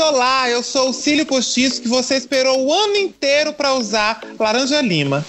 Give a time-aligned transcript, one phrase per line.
[0.00, 4.80] Olá, eu sou o cílio postiço que você esperou o ano inteiro para usar laranja
[4.80, 5.24] lima.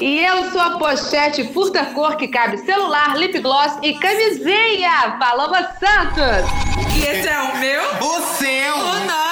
[0.00, 5.16] E eu sou a pochete furta cor que cabe celular, lip gloss e camisinha.
[5.20, 6.50] Paloma Santos.
[6.96, 7.82] E esse é o meu?
[7.82, 8.74] O seu!
[8.74, 9.29] O nosso!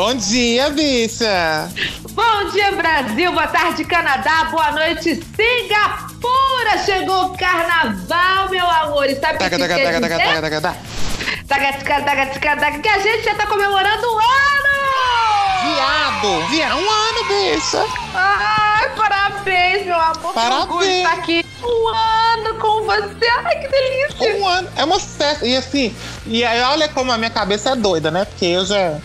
[0.00, 1.68] Bom dia, bicha!
[2.12, 3.30] Bom dia, Brasil.
[3.32, 4.44] Boa tarde, Canadá.
[4.44, 6.78] Boa noite, Singapura.
[6.86, 9.10] Chegou o carnaval, meu amor.
[9.10, 10.78] E sabe o que Taca, taca, taca, taca, taca, taca, taca.
[11.46, 15.74] Taca, taca, taca, taca, taca, que a gente já tá comemorando um ano!
[15.74, 16.48] Viado!
[16.48, 17.84] Viado, um ano, bicha!
[18.14, 20.32] Ai, parabéns, meu amor.
[20.32, 20.96] Parabéns.
[20.96, 23.28] Estar aqui um ano com você.
[23.44, 24.34] Ai, que delícia.
[24.34, 24.68] Um ano.
[24.76, 25.46] É uma festa.
[25.46, 25.94] E assim,
[26.26, 28.24] e aí olha como a minha cabeça é doida, né?
[28.24, 28.98] Porque eu já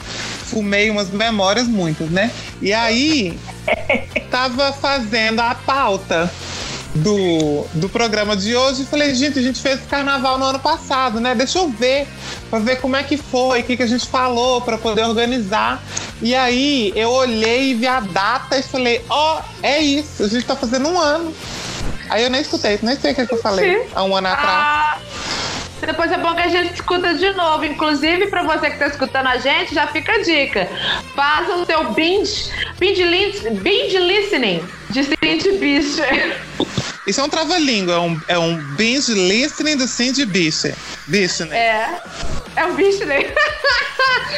[0.50, 2.32] fumei umas memórias muitas, né?
[2.62, 3.38] E aí,
[4.30, 6.32] tava fazendo a pauta
[6.96, 11.20] do, do programa de hoje e falei, gente, a gente fez carnaval no ano passado,
[11.20, 11.36] né?
[11.36, 12.08] Deixa eu ver,
[12.50, 15.84] pra ver como é que foi, o que, que a gente falou, pra poder organizar.
[16.22, 20.46] E aí, eu olhei e vi a data e falei, ó, é isso, a gente
[20.46, 21.34] tá fazendo um ano.
[22.10, 24.48] Aí eu nem escutei, nem sei o que, que eu falei há um ano atrás.
[24.48, 24.98] Ah,
[25.82, 27.66] depois é bom que a gente escuta de novo.
[27.66, 30.70] Inclusive, pra você que tá escutando a gente, já fica a dica.
[31.16, 33.04] Faça o seu binge, binge,
[33.62, 36.06] binge listening de Cindy Bicha.
[37.06, 40.76] Isso é um trava-língua, é um, é um binge listening do Cindy Bicha.
[41.08, 41.58] Bicha, né?
[41.58, 42.02] É.
[42.56, 43.20] É um bicho, né?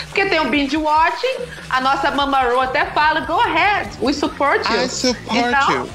[0.08, 1.46] Porque tem o binge watching.
[1.70, 4.84] A nossa Mama Ru até fala: go ahead, we support you.
[4.84, 5.90] I support Então, you.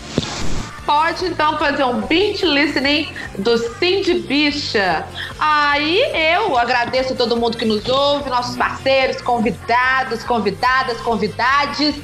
[0.85, 5.07] Pode então fazer um binge listening do Cindy Bicha.
[5.39, 6.01] Aí
[6.35, 11.95] eu agradeço a todo mundo que nos ouve, nossos parceiros, convidados, convidadas, convidades.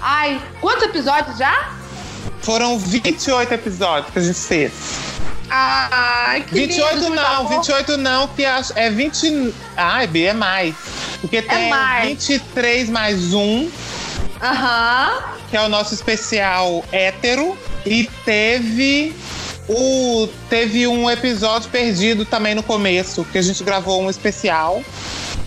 [0.00, 1.70] Ai, quantos episódios já?
[2.42, 4.72] Foram 28 episódios que a gente fez.
[5.50, 7.48] Ai, que 28 lindo, não, amor.
[7.50, 9.52] 28 não, que acho- é 20.
[9.76, 10.74] Ai, Bi, é mais.
[11.20, 12.08] Porque tem mais.
[12.08, 13.68] 23 mais um,
[14.42, 15.35] Aham.
[15.50, 17.56] Que é o nosso especial hétero.
[17.84, 19.14] E teve
[19.68, 20.28] o.
[20.48, 24.82] Teve um episódio perdido também no começo, que a gente gravou um especial.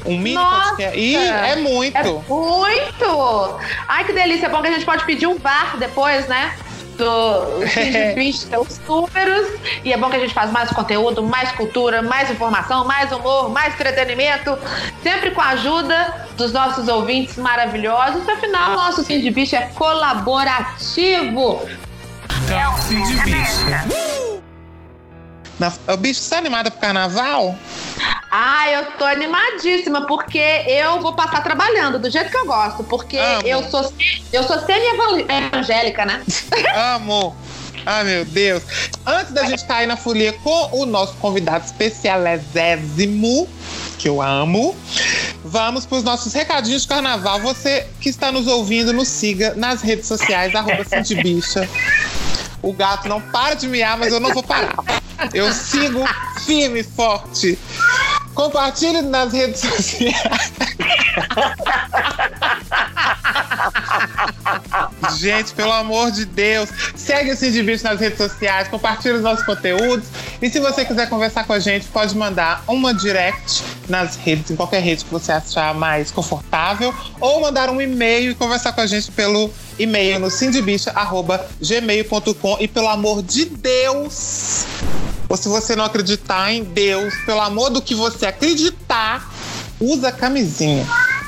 [0.05, 0.69] Um mini Nossa!
[0.69, 0.99] podcast.
[0.99, 1.97] E é muito.
[1.97, 3.59] É muito!
[3.87, 4.45] Ai, que delícia.
[4.45, 6.55] É bom que a gente pode pedir um bar depois, né?
[6.99, 9.47] Do Cindy Bicha, os números.
[9.85, 13.49] E é bom que a gente faz mais conteúdo, mais cultura, mais informação, mais humor,
[13.49, 14.57] mais entretenimento.
[15.01, 18.27] Sempre com a ajuda dos nossos ouvintes maravilhosos.
[18.27, 21.61] Afinal, o nosso Cindy Bicha é colaborativo.
[22.87, 24.38] Sim de bicha.
[25.59, 27.55] Na, o bicho, você tá animada pro carnaval?
[28.31, 32.83] Ah, eu tô animadíssima, porque eu vou passar trabalhando do jeito que eu gosto.
[32.83, 33.47] Porque Amo.
[33.47, 33.93] eu sou,
[34.31, 36.23] eu sou semi-evangélica, né?
[36.95, 37.35] Amo!
[37.85, 38.63] Ai, meu Deus.
[39.05, 43.47] Antes da gente cair na folia com o nosso convidado especialésimo,
[43.97, 44.75] que eu amo,
[45.43, 47.39] vamos para os nossos recadinhos de carnaval.
[47.39, 51.67] Você que está nos ouvindo, nos siga nas redes sociais, arroba Cindy Bicha.
[52.61, 54.75] O gato não para de miar, mas eu não vou parar.
[55.33, 56.03] Eu sigo
[56.45, 57.57] firme e forte.
[58.33, 60.53] Compartilhe nas redes sociais.
[65.17, 69.45] Gente, pelo amor de Deus, segue o Cindy Bicho nas redes sociais, compartilha os nossos
[69.45, 70.07] conteúdos.
[70.41, 74.55] E se você quiser conversar com a gente, pode mandar uma direct nas redes, em
[74.55, 78.87] qualquer rede que você achar mais confortável, ou mandar um e-mail e conversar com a
[78.87, 82.57] gente pelo e-mail no cindybicha.gmail.com.
[82.59, 84.65] E pelo amor de Deus,
[85.27, 89.27] ou se você não acreditar em Deus, pelo amor do que você acreditar,
[89.79, 90.85] usa camisinha.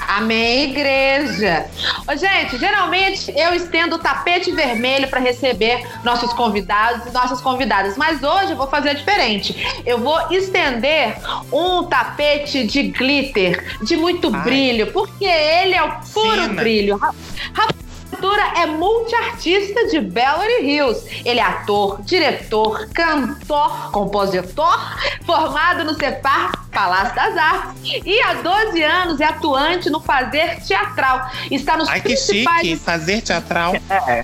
[0.08, 1.68] Amém, igreja.
[2.06, 7.96] Ô, gente, geralmente eu estendo o tapete vermelho para receber nossos convidados e nossas convidadas,
[7.96, 9.56] mas hoje eu vou fazer diferente.
[9.86, 11.16] Eu vou estender
[11.50, 14.42] um tapete de glitter, de muito Ai.
[14.42, 16.62] brilho, porque ele é o puro Fina.
[16.62, 16.98] brilho.
[16.98, 17.14] Ra-
[17.54, 17.74] Rafa
[18.22, 21.24] Ventura é multiartista de Beverly Hills.
[21.26, 24.80] Ele é ator, diretor, cantor, compositor,
[25.26, 31.30] formado no CEPAR Palácio das Artes e há 12 anos é atuante no fazer teatral.
[31.50, 33.74] Está nos Ai, que principais chique fazer teatral.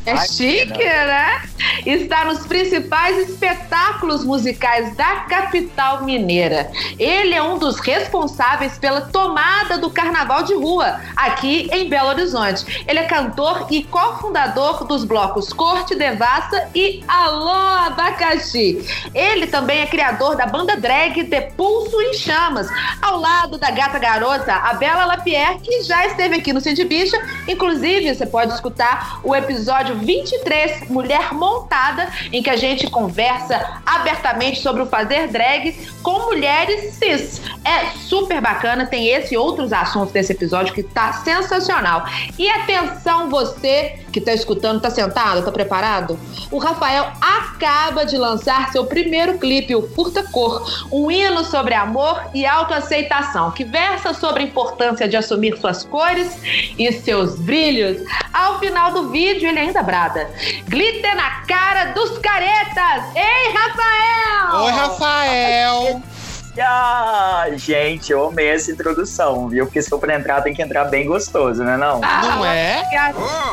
[0.06, 1.42] é chique, né?
[1.86, 6.72] Está nos principais espetáculos musicais da capital mineira.
[6.98, 12.86] Ele é um dos responsáveis pela tomada do carnaval de rua aqui em Belo Horizonte.
[12.88, 18.86] Ele é cantor e cofundador dos blocos Corte Devassa e Alô Abacaxi.
[19.14, 22.69] Ele também é criador da banda drag The Pulso em Chama chamas,
[23.01, 27.18] ao lado da gata garota, a Bela Lapierre, que já esteve aqui no Cindy Bicha.
[27.48, 34.62] Inclusive, você pode escutar o episódio 23, Mulher Montada, em que a gente conversa abertamente
[34.62, 37.42] sobre o fazer drag com mulheres cis.
[37.66, 42.06] É super bacana, tem esse e outros assuntos desse episódio que tá sensacional.
[42.38, 46.19] E atenção, você que tá escutando, tá sentado, tá preparado?
[46.52, 52.19] O Rafael acaba de lançar seu primeiro clipe, o Furta Cor, um hino sobre amor
[52.34, 56.40] e autoaceitação, que versa sobre a importância de assumir suas cores
[56.78, 58.02] e seus brilhos.
[58.34, 60.30] Ao final do vídeo, ele ainda brada.
[60.68, 63.16] Glitter na cara dos caretas!
[63.16, 64.64] Ei, Rafael!
[64.64, 66.17] Oi, Rafael!
[66.59, 69.65] Ah, gente, eu amei essa introdução, viu?
[69.65, 72.01] Porque se for pra entrar, tem que entrar bem gostoso, né não?
[72.01, 72.83] Não é?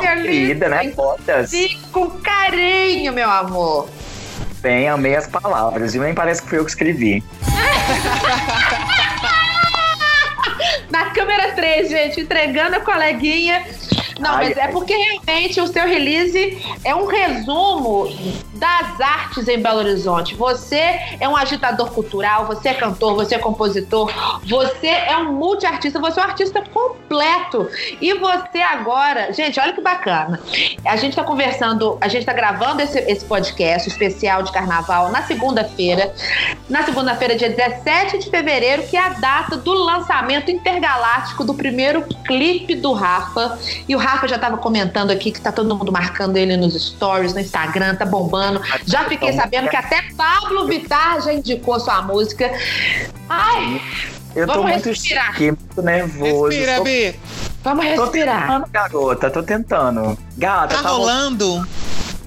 [0.01, 0.89] Querida, né?
[0.91, 1.53] Botas.
[1.93, 3.89] Com carinho, meu amor.
[4.61, 6.03] Bem, amei as palavras, viu?
[6.03, 7.23] Nem parece que fui eu que escrevi.
[10.91, 13.65] Na câmera 3, gente, entregando a coleguinha.
[14.19, 18.07] Não, Ai, mas é porque realmente o seu release é um resumo
[18.55, 20.35] das artes em Belo Horizonte.
[20.35, 20.77] Você
[21.21, 24.11] é um agitador cultural, você é cantor, você é compositor,
[24.49, 27.69] você é um multiartista, você é um artista completo.
[28.01, 30.41] E você agora, gente, olha que bacana.
[30.85, 35.23] A gente tá conversando, a gente tá gravando esse, esse podcast especial de carnaval na
[35.23, 36.15] segunda-feira.
[36.69, 42.03] Na segunda-feira, dia 17 de fevereiro, que é a data do lançamento intergaláctico do primeiro
[42.25, 43.59] clipe do Rafa.
[43.89, 47.35] E o Rafa já tava comentando aqui que tá todo mundo marcando ele nos stories,
[47.35, 48.44] no Instagram, tá bombando.
[48.87, 52.51] Já fiquei sabendo que até Pablo Vittar já indicou sua música.
[53.29, 53.81] Ai,
[54.35, 55.33] Eu tô Vamos muito respirar.
[55.33, 56.49] chique, muito nervoso.
[56.49, 57.15] Respira, tô, Bi.
[57.63, 58.41] vamos tô respirar.
[58.43, 60.19] tentando, garota, tô tentando.
[60.37, 61.69] Gata, Tá tá, ro- rolando?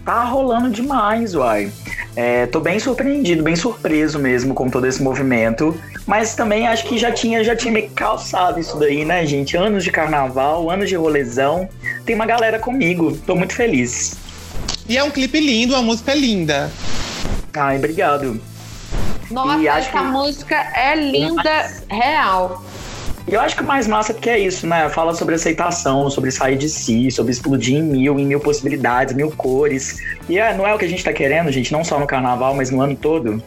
[0.05, 1.71] tá rolando demais, uai.
[2.15, 5.79] É, tô bem surpreendido, bem surpreso mesmo com todo esse movimento.
[6.07, 9.55] Mas também acho que já tinha, já tinha me calçado isso daí, né, gente?
[9.57, 11.67] Anos de carnaval, anos de rolezão.
[12.05, 14.15] Tem uma galera comigo, tô muito feliz.
[14.89, 16.71] E é um clipe lindo, uma música linda.
[17.55, 18.39] Ai, obrigado.
[19.29, 22.63] Nossa, E acho essa que- música é linda, real.
[23.27, 24.87] E eu acho que o mais massa é porque é isso, né?
[24.87, 29.29] Fala sobre aceitação, sobre sair de si, sobre explodir em mil, em mil possibilidades, mil
[29.31, 29.97] cores.
[30.29, 32.55] E é, não é o que a gente tá querendo, gente, não só no carnaval,
[32.55, 33.43] mas no ano todo.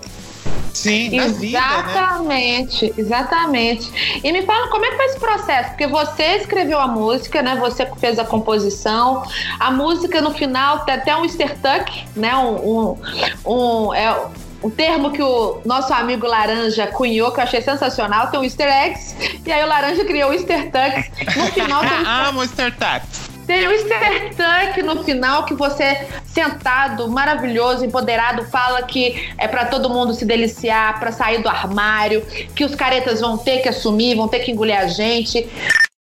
[0.72, 1.66] Sim, na vida, né?
[1.90, 4.20] Exatamente, exatamente.
[4.22, 5.68] E me fala como é que foi esse processo?
[5.70, 7.56] Porque você escreveu a música, né?
[7.56, 9.22] Você fez a composição.
[9.58, 12.34] A música no final tem até um easter tuck, né?
[12.36, 12.96] Um,
[13.44, 14.16] um, um- é
[14.62, 18.68] um termo que o nosso amigo Laranja cunhou, que eu achei sensacional, tem o easter
[18.68, 19.14] eggs.
[19.44, 21.36] E aí o Laranja criou o easter tuck.
[21.36, 22.70] No final tem um Amo Mr.
[22.72, 23.29] Tax.
[23.50, 29.90] Tem o easter no final que você, sentado, maravilhoso, empoderado, fala que é pra todo
[29.90, 32.24] mundo se deliciar, pra sair do armário,
[32.54, 35.48] que os caretas vão ter que assumir, vão ter que engolir a gente.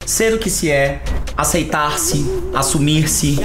[0.06, 1.02] Ser o que se é,
[1.36, 2.24] aceitar-se,
[2.54, 3.38] assumir-se.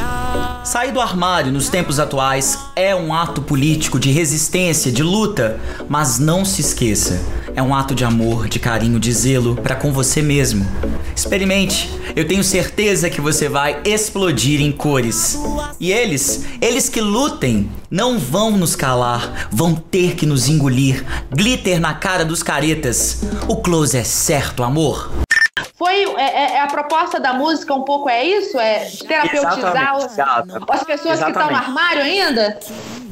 [0.64, 5.60] Sair do armário nos tempos atuais é um ato político de resistência, de luta,
[5.90, 7.20] mas não se esqueça,
[7.60, 10.66] é um ato de amor, de carinho, de zelo para com você mesmo.
[11.14, 15.38] Experimente, eu tenho certeza que você vai explodir em cores.
[15.78, 21.04] E eles, eles que lutem, não vão nos calar, vão ter que nos engolir.
[21.30, 23.24] Glitter na cara dos caretas.
[23.50, 25.12] O close é certo, amor.
[25.80, 28.60] Foi é, é- é a proposta da música um pouco é isso?
[28.60, 31.66] É terapeutizar Exatamente, os- as pessoas que estão no Exatamente.
[31.66, 32.60] armário ainda?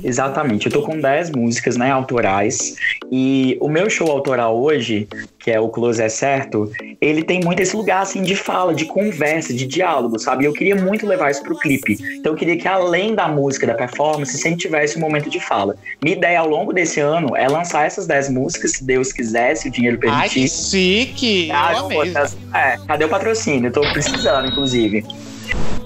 [0.04, 2.76] Exatamente, eu tô com 10 músicas, né, autorais.
[3.10, 5.08] E o meu show autoral hoje,
[5.48, 8.84] que é o Close é Certo, ele tem muito esse lugar, assim, de fala, de
[8.84, 10.44] conversa, de diálogo, sabe?
[10.44, 11.98] E eu queria muito levar isso pro clipe.
[12.20, 15.78] Então eu queria que, além da música, da performance, sempre tivesse um momento de fala.
[16.04, 19.70] Minha ideia ao longo desse ano é lançar essas 10 músicas, se Deus quiser, se
[19.70, 20.50] o dinheiro Ai, que permitir.
[20.50, 21.50] chique.
[21.50, 22.14] Ah, Eu amei.
[22.54, 23.70] é, cadê o patrocínio?
[23.70, 25.06] Eu tô precisando, inclusive.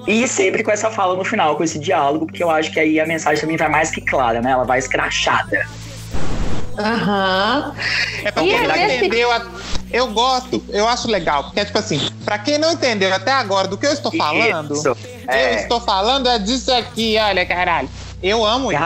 [0.08, 3.00] E sempre com essa fala no final, com esse diálogo, porque eu acho que aí
[3.00, 4.50] a mensagem também vai mais que clara, né?
[4.54, 5.68] Ela vai escrachada.
[6.78, 7.74] Aham.
[8.24, 9.32] É pra E quem não esse- entendeu.
[9.32, 9.46] a-
[9.94, 13.68] Eu gosto, eu acho legal, porque é tipo assim, pra quem não entendeu até agora
[13.68, 14.88] do que eu estou falando, Isso.
[14.88, 14.98] eu
[15.28, 17.90] É, estou falando é disso aqui, olha, caralho.
[18.24, 18.82] Eu amo isso.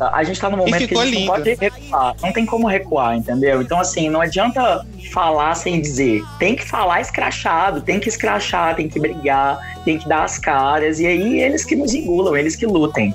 [0.00, 1.26] a gente tá num momento que a gente lindo.
[1.26, 2.14] não pode recuar.
[2.22, 3.60] Não tem como recuar, entendeu?
[3.60, 6.22] Então, assim, não adianta falar sem dizer.
[6.38, 10.98] Tem que falar escrachado, tem que escrachar, tem que brigar, tem que dar as caras.
[10.98, 13.12] E aí, eles que nos engulam, eles que lutem.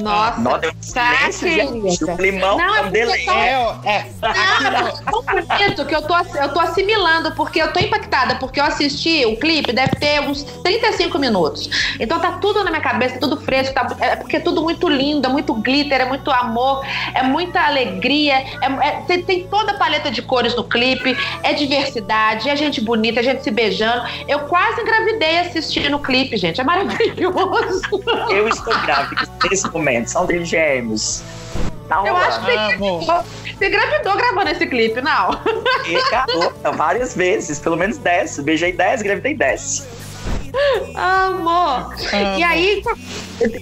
[0.00, 2.12] Nossa, Nossa, tá, silêncio.
[2.12, 3.24] O limão Não, é é um porque delay.
[3.24, 3.50] só- É,
[3.84, 4.06] é.
[4.22, 8.64] Aqui tão bonito que eu tô, eu tô assimilando, porque eu tô impactada, porque eu
[8.64, 11.68] assisti o clipe, deve ter uns 35 minutos.
[12.00, 15.26] Então tá tudo na minha cabeça, tudo fresco, tá, é porque é tudo muito lindo,
[15.26, 16.84] é muito glitter, é muito amor,
[17.14, 21.52] é muita alegria, é- é- tem, tem toda a paleta de cores no clipe, é
[21.52, 24.04] diversidade, é gente bonita, é gente se beijando.
[24.28, 26.60] Eu quase engravidei assistindo o clipe, gente.
[26.60, 27.82] É maravilhoso.
[28.30, 31.22] Eu estou grávida nesse momento, são trigêmeos.
[31.88, 33.00] Tá Eu acho que você engravidou,
[33.58, 35.30] você engravidou gravando esse clipe, não?
[35.86, 38.38] E garota, várias vezes, pelo menos 10.
[38.40, 39.86] Beijei 10, gravidei 10.
[40.94, 41.94] Amor.
[42.38, 42.82] E aí,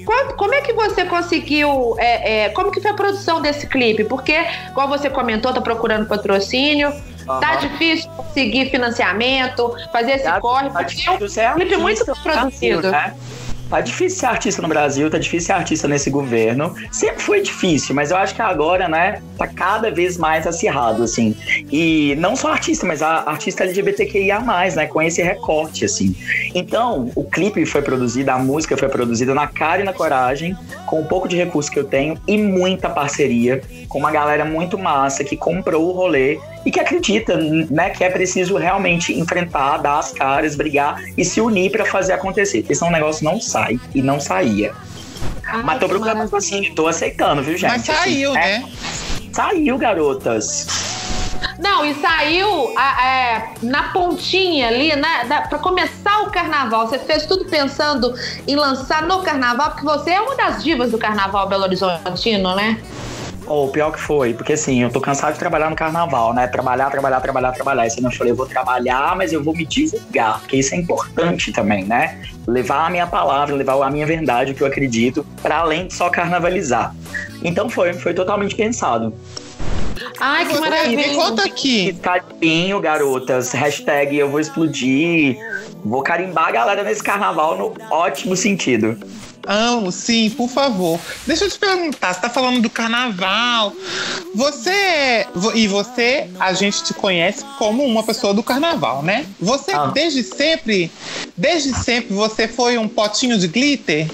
[0.05, 1.95] qual- como é que você conseguiu?
[1.99, 4.05] é, é, como que foi a produção desse clipe?
[4.05, 4.37] Porque,
[4.71, 6.93] igual você comentou, tá procurando patrocínio.
[7.27, 7.57] Tá Aham.
[7.69, 12.81] difícil conseguir financiamento, fazer esse Tá- corre, tá porque é um ser clipe muito produzido.
[12.81, 13.15] Brasil, né?
[13.71, 16.75] Tá difícil ser artista no Brasil, tá difícil ser artista nesse governo.
[16.91, 21.37] Sempre foi difícil, mas eu acho que agora, né, tá cada vez mais acirrado, assim.
[21.71, 24.41] E não só artista, mas a artista LGBTQIA+,
[24.75, 26.17] né, com esse recorte, assim.
[26.53, 31.00] Então, o clipe foi produzido, a música foi produzida na cara e na coragem, com
[31.00, 35.25] um pouco de recurso que eu tenho e muita parceria com uma galera muito massa
[35.25, 40.13] que comprou o rolê e que acredita, né, que é preciso realmente enfrentar, dar as
[40.13, 42.61] caras, brigar e se unir pra fazer acontecer.
[42.61, 44.73] Porque senão o negócio não sai e não saía.
[45.45, 47.71] Ai, Mas tô procurando assim, tô aceitando, viu, gente?
[47.71, 48.73] Mas saiu, Assim, é, né?
[49.33, 50.67] Saiu, garotas.
[51.59, 55.25] Não, e saiu é, na pontinha ali, né?
[55.29, 56.87] Da, pra começar o carnaval.
[56.87, 58.15] Você fez tudo pensando
[58.47, 62.81] em lançar no carnaval, porque você é uma das divas do carnaval Belo Horizontino, né?
[63.50, 66.47] Ou pior que foi, porque assim, eu tô cansado de trabalhar no carnaval, né?
[66.47, 67.85] Trabalhar, trabalhar, trabalhar, trabalhar.
[67.85, 71.50] E eu falei, eu vou trabalhar, mas eu vou me divulgar, porque isso é importante
[71.50, 72.23] também, né?
[72.47, 75.95] Levar a minha palavra, levar a minha verdade, o que eu acredito, para além de
[75.95, 76.95] só carnavalizar.
[77.42, 79.12] Então foi, foi totalmente pensado.
[80.21, 81.09] Ai, que Você, maravilha.
[81.09, 81.92] me conta aqui.
[81.92, 83.50] Piscadinho, garotas.
[83.50, 85.37] Hashtag eu vou explodir.
[85.85, 88.97] Vou carimbar a galera nesse carnaval no ótimo sentido.
[89.47, 91.01] Amo, sim, por favor.
[91.27, 93.73] Deixa eu te perguntar, você tá falando do carnaval.
[94.35, 95.27] Você.
[95.35, 99.27] vo- E você, a gente te conhece como uma pessoa do carnaval, né?
[99.41, 99.87] Você, Ah.
[99.87, 100.91] desde sempre,
[101.37, 104.09] desde sempre, você foi um potinho de glitter?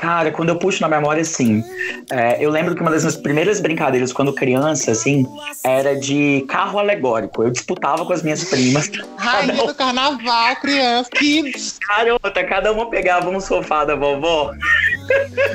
[0.00, 1.64] Cara, quando eu puxo na memória, assim,
[2.10, 5.26] é, eu lembro que uma das minhas primeiras brincadeiras quando criança, assim,
[5.64, 7.42] era de carro alegórico.
[7.42, 8.90] Eu disputava com as minhas primas.
[9.16, 14.52] Rainha Cada, do carnaval, criança, Kids, garota, cada uma pegava um sofá da vovó.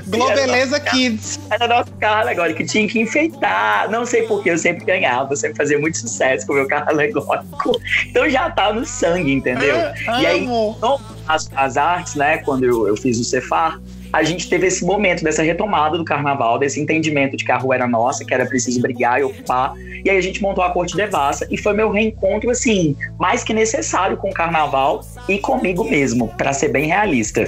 [0.07, 1.39] Globeleza Kids.
[1.50, 3.89] Era nosso carro alegórico, tinha que enfeitar.
[3.89, 6.89] Não sei porquê, eu sempre ganhava, eu sempre fazia muito sucesso com o meu carro
[6.89, 7.79] alegórico.
[8.07, 9.75] Então já tá no sangue, entendeu?
[10.19, 10.43] E aí.
[10.43, 13.79] Então, as, as artes, né, quando eu, eu fiz o Cefar,
[14.13, 17.75] a gente teve esse momento dessa retomada do carnaval, desse entendimento de que a rua
[17.75, 19.74] era nossa, que era preciso brigar e ocupar.
[20.03, 23.53] E aí a gente montou a Corte Devassa e foi meu reencontro, assim, mais que
[23.53, 27.48] necessário com o carnaval e comigo mesmo, pra ser bem realista.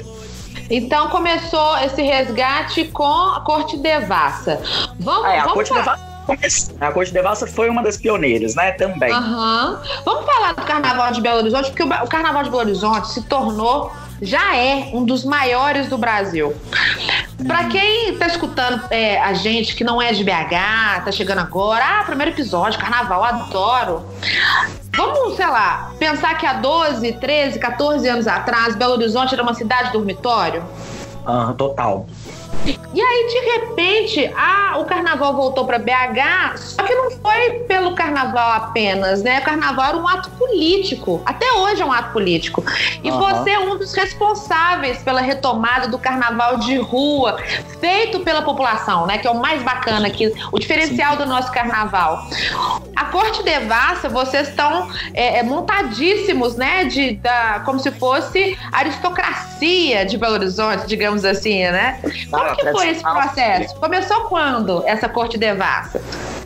[0.69, 4.61] Então começou esse resgate com a Corte Devassa.
[4.99, 6.13] Vamos, É, a vamos Corte falar- Devassa.
[6.79, 9.11] A Corte Devassa foi uma das pioneiras, né, também.
[9.11, 9.81] Aham.
[10.05, 13.91] Vamos falar do Carnaval de Belo Horizonte, porque o Carnaval de Belo Horizonte se tornou,
[14.23, 16.53] já é, um dos maiores do Brasil.
[17.45, 21.83] Pra quem tá escutando é, a gente que não é de BH, tá chegando agora,
[21.83, 24.05] ah, primeiro episódio, Carnaval, adoro.
[24.95, 29.53] Vamos, sei lá, pensar que há 12, 13, 14 anos atrás, Belo Horizonte era uma
[29.53, 30.63] cidade dormitório?
[31.25, 32.05] Aham, total.
[32.65, 37.95] E aí, de repente, ah, o carnaval voltou para BH, só que não foi pelo
[37.95, 39.39] carnaval apenas, né?
[39.39, 41.21] O carnaval era um ato político.
[41.25, 42.63] Até hoje é um ato político.
[43.03, 43.19] E Aham.
[43.19, 47.37] você é um dos responsáveis pela retomada do carnaval de rua,
[47.81, 49.17] feito pela população, né?
[49.17, 52.27] Que é o mais bacana aqui, o diferencial do nosso carnaval.
[52.95, 56.85] A Corte Devassa, vocês estão é, é, montadíssimos, né?
[56.85, 61.99] De, da, como se fosse aristocracia de Belo Horizonte, digamos assim, né?
[62.29, 63.75] Como Ah, que foi esse processo?
[63.75, 66.01] Começou quando essa Corte Devassa?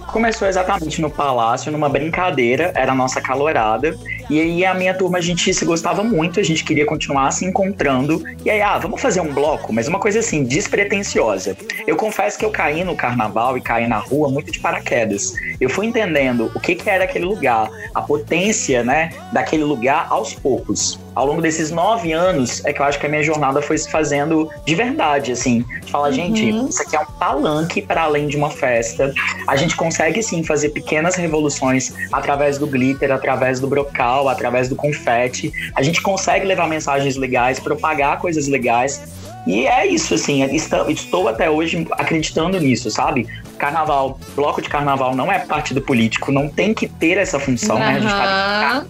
[0.08, 3.98] Começou exatamente no palácio, numa brincadeira, era a nossa calorada.
[4.30, 7.46] E aí a minha turma, a gente se gostava muito, a gente queria continuar se
[7.46, 8.24] encontrando.
[8.44, 11.58] E aí, ah, vamos fazer um bloco, mas uma coisa assim, despretensiosa.
[11.86, 15.34] Eu confesso que eu caí no carnaval e caí na rua muito de paraquedas.
[15.60, 20.34] Eu fui entendendo o que, que era aquele lugar, a potência, né, daquele lugar aos
[20.34, 21.00] poucos.
[21.18, 23.90] Ao longo desses nove anos, é que eu acho que a minha jornada foi se
[23.90, 25.66] fazendo de verdade, assim.
[25.84, 29.12] De falar, gente, isso aqui é um palanque para além de uma festa.
[29.48, 34.76] A gente consegue sim fazer pequenas revoluções através do glitter, através do brocal, através do
[34.76, 35.52] confete.
[35.74, 39.02] A gente consegue levar mensagens legais, propagar coisas legais.
[39.48, 43.28] E é isso, assim, estou, estou até hoje acreditando nisso, sabe?
[43.58, 47.96] Carnaval, bloco de carnaval não é partido político, não tem que ter essa função, né?
[47.96, 48.86] A gente tá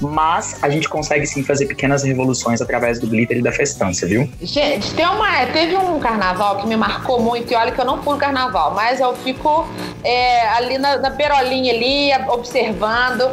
[0.00, 4.28] mas a gente consegue sim fazer pequenas revoluções através do glitter e da festança, viu?
[4.42, 8.02] Gente, tem uma, teve um carnaval que me marcou muito, e olha que eu não
[8.02, 9.66] fui no carnaval, mas eu fico
[10.04, 13.30] é, ali na, na beirolinha ali, observando.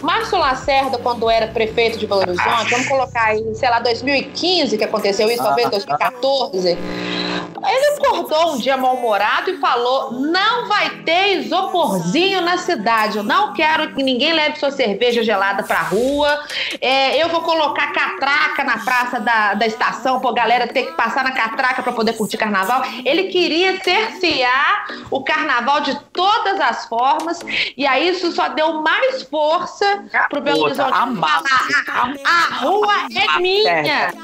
[0.00, 4.84] Márcio Lacerda, quando era prefeito de Belo Horizonte, vamos colocar aí, sei lá, 2015 que
[4.84, 6.78] aconteceu isso, talvez 2014.
[7.66, 13.18] Ele acordou um dia mal-humorado e falou: não vai ter isoporzinho na cidade.
[13.18, 16.44] Eu não quero que ninguém leve sua cerveja gelada pra rua.
[16.80, 21.24] É, eu vou colocar catraca na praça da, da estação pra galera ter que passar
[21.24, 22.82] na catraca pra poder curtir carnaval.
[23.04, 27.40] Ele queria cercear o carnaval de todas as formas.
[27.76, 31.42] E aí isso só deu mais força pro Belo Horizonte falar:
[31.88, 34.14] a, a rua é minha.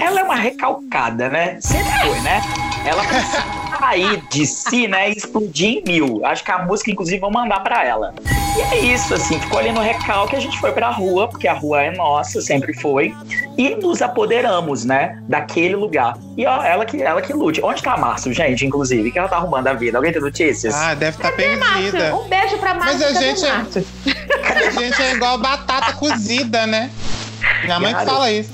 [0.00, 1.60] Ela é uma recalcada, né?
[1.60, 2.40] Sempre foi, né?
[2.84, 3.44] Ela precisa
[3.78, 5.10] sair de si, né?
[5.10, 6.24] E explodir em mil.
[6.26, 8.14] Acho que a música, inclusive, vão mandar pra ela.
[8.56, 11.54] E é isso, assim, ficou ali no recalque, a gente foi pra rua, porque a
[11.54, 13.14] rua é nossa, sempre foi.
[13.56, 15.18] E nos apoderamos, né?
[15.22, 16.18] Daquele lugar.
[16.36, 17.62] E ó, ela que, ela que lute.
[17.64, 19.10] Onde tá a Márcio, gente, inclusive?
[19.10, 19.96] Que ela tá arrumando a vida?
[19.96, 20.74] Alguém tem notícias?
[20.74, 21.92] Ah, deve estar Cadê, Márcio?
[21.92, 22.14] perdida.
[22.16, 22.98] Um beijo pra Márcio.
[22.98, 23.86] Mas a gente é- Márcio?
[24.42, 26.90] A gente é igual batata cozida, né?
[27.64, 28.50] Minha mãe que fala isso.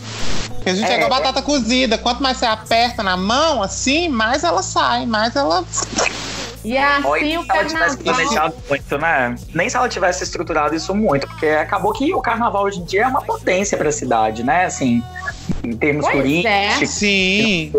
[0.69, 0.97] Que a gente é, É.
[0.97, 1.97] igual batata cozida.
[1.97, 5.65] Quanto mais você aperta na mão, assim, mais ela sai, mais ela.
[6.65, 7.97] E assim Olha, o carnaval.
[7.97, 9.35] planejado muito, né?
[9.55, 13.05] Nem se ela tivesse estruturado isso muito, porque acabou que o carnaval hoje em dia
[13.05, 14.67] é uma potência pra cidade, né?
[14.67, 15.03] Assim,
[15.65, 16.21] em termos Pois é.
[16.21, 17.73] turísticos, Sim.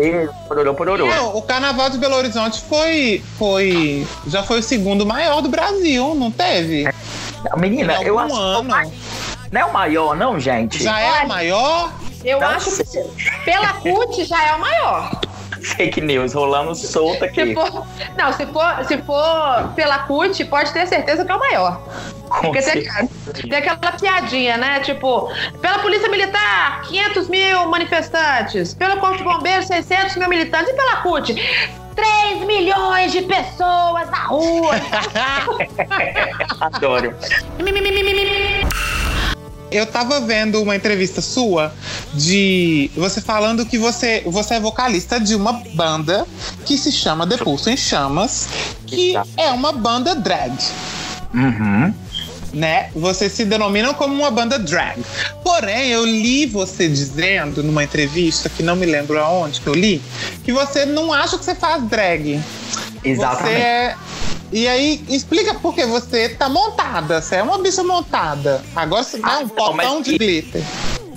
[0.48, 1.06] pororô, pororô.
[1.06, 4.04] Não, o carnaval de Belo Horizonte foi, foi.
[4.26, 6.88] Já foi o segundo maior do Brasil, não teve?
[7.56, 8.68] Menina, Em eu acho ano.
[9.52, 10.82] não é o maior, não, gente?
[10.82, 11.92] Já é o maior?
[12.24, 13.02] Eu Não acho sei.
[13.04, 15.20] que pela CUT já é o maior.
[15.62, 17.54] Fake news rolando solta Se aqui.
[17.54, 17.86] for,
[18.16, 21.82] não, se for, se for pela CUT, pode ter certeza que é o maior.
[22.40, 22.84] Porque tem,
[23.48, 24.80] tem aquela piadinha, né?
[24.80, 28.72] Tipo, pela Polícia Militar, 500 mil manifestantes.
[28.74, 30.70] Pelo Corpo de Bombeiros, 600 mil militantes.
[30.72, 31.34] E pela CUT,
[31.96, 34.74] 3 milhões de pessoas na rua.
[36.60, 37.14] Adoro.
[39.70, 41.72] Eu tava vendo uma entrevista sua
[42.12, 46.26] de você falando que você, você é vocalista de uma banda
[46.64, 48.48] que se chama The Pulso em Chamas,
[48.86, 50.52] que é uma banda drag.
[51.32, 51.94] Uhum.
[52.52, 52.90] né?
[52.94, 55.00] Vocês se denominam como uma banda drag.
[55.44, 60.02] Porém, eu li você dizendo numa entrevista, que não me lembro aonde que eu li,
[60.42, 62.40] que você não acha que você faz drag.
[63.02, 63.60] Você Exatamente.
[63.62, 63.96] é.
[64.52, 67.22] E aí, explica por que você tá montada.
[67.22, 68.60] Você é uma bicha montada.
[68.74, 70.62] Agora você dá Ah, um não, potão de glitter.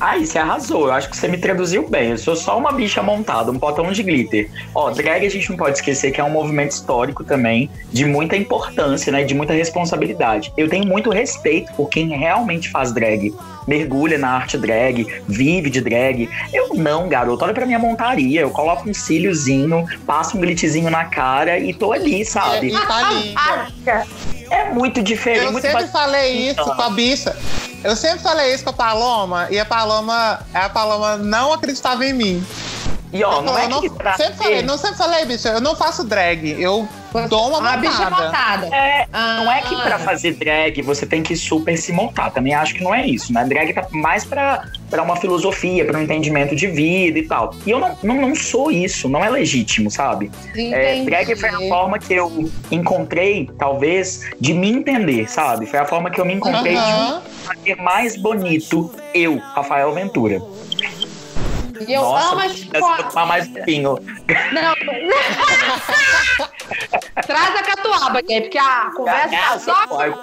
[0.04, 0.88] Aí, você arrasou.
[0.88, 2.10] Eu acho que você me traduziu bem.
[2.10, 4.50] Eu sou só uma bicha montada, um potão de glitter.
[4.76, 8.36] Ó, drag a gente não pode esquecer que é um movimento histórico também, de muita
[8.36, 9.24] importância, né?
[9.24, 10.52] De muita responsabilidade.
[10.58, 13.34] Eu tenho muito respeito por quem realmente faz drag.
[13.66, 16.30] Mergulha na arte drag, vive de drag.
[16.52, 17.46] Eu não, garoto.
[17.46, 18.42] Olha pra minha montaria.
[18.42, 22.68] Eu coloco um cíliozinho, passo um glitchzinho na cara e tô ali, sabe?
[22.68, 24.06] E tá linda.
[24.52, 25.46] É muito diferente.
[25.46, 27.34] Eu muito sempre mais- falei isso com a bicha.
[27.84, 32.14] Eu sempre falei isso com a Paloma e a Paloma, a Paloma não acreditava em
[32.14, 32.46] mim.
[33.14, 35.62] E ó, não é eu não, que pra sempre falei, não sempre falei, bicho, eu
[35.62, 36.88] não faço drag, eu
[37.30, 38.66] dou uma Uma bicha montada.
[38.76, 39.82] É, não é que Ah.
[39.82, 42.32] pra fazer drag você tem que super se montar.
[42.32, 43.46] Também acho que não é isso, né?
[43.46, 47.54] Drag tá mais pra, pra uma filosofia, pra um entendimento de vida e tal.
[47.68, 50.32] E eu não, não, não sou isso, não é legítimo, sabe?
[50.56, 55.68] É, drag foi a forma que eu encontrei, talvez, de me entender, sabe?
[55.68, 60.42] Foi a forma que eu me encontrei de fazer mais bonito eu, Rafael Ventura.
[61.88, 62.60] E eu Nossa, amo as
[63.10, 63.98] tomar mais um pouquinho.
[64.52, 64.76] Não.
[67.26, 70.16] Traz a catuaba aqui, porque a conversa tá Ah, só pode,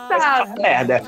[0.60, 1.02] merda.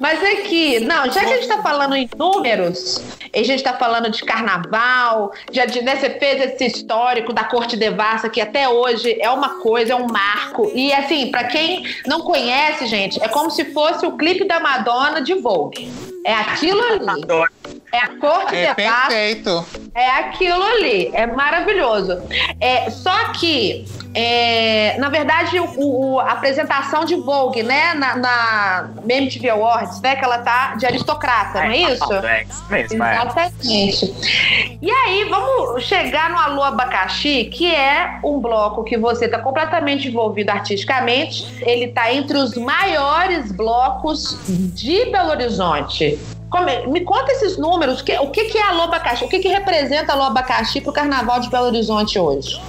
[0.00, 3.00] Mas aqui, não, já que a gente tá falando em números,
[3.32, 7.44] e a gente tá falando de carnaval, já de, né, você fez esse histórico da
[7.44, 10.70] Corte Devassa, que até hoje é uma coisa, é um marco.
[10.74, 15.20] E assim, pra quem não conhece, gente, é como se fosse o clipe da Madonna
[15.20, 15.90] de Vogue.
[16.24, 17.08] É aquilo ali.
[17.08, 17.50] Adoro.
[17.92, 19.08] É a Corte É Devassa.
[19.08, 19.66] perfeito.
[19.94, 22.20] É aquilo ali, é maravilhoso.
[22.60, 28.90] É, só que, é, na verdade, o, o- a apresentação de Vogue, né, na, na
[29.08, 32.12] MTV Awards, né, que ela tá de aristocrata, não é isso?
[32.14, 33.14] É isso mesmo, é.
[33.14, 34.78] Exatamente.
[34.80, 40.08] E aí, vamos chegar no Alô Abacaxi, que é um bloco que você está completamente
[40.08, 41.44] envolvido artisticamente.
[41.62, 46.18] Ele está entre os maiores blocos de Belo Horizonte.
[46.50, 48.02] Come- me conta esses números.
[48.02, 49.24] que- o que, que é Alô Abacaxi?
[49.24, 52.60] O que, que representa Alô Abacaxi para o Carnaval de Belo Horizonte hoje?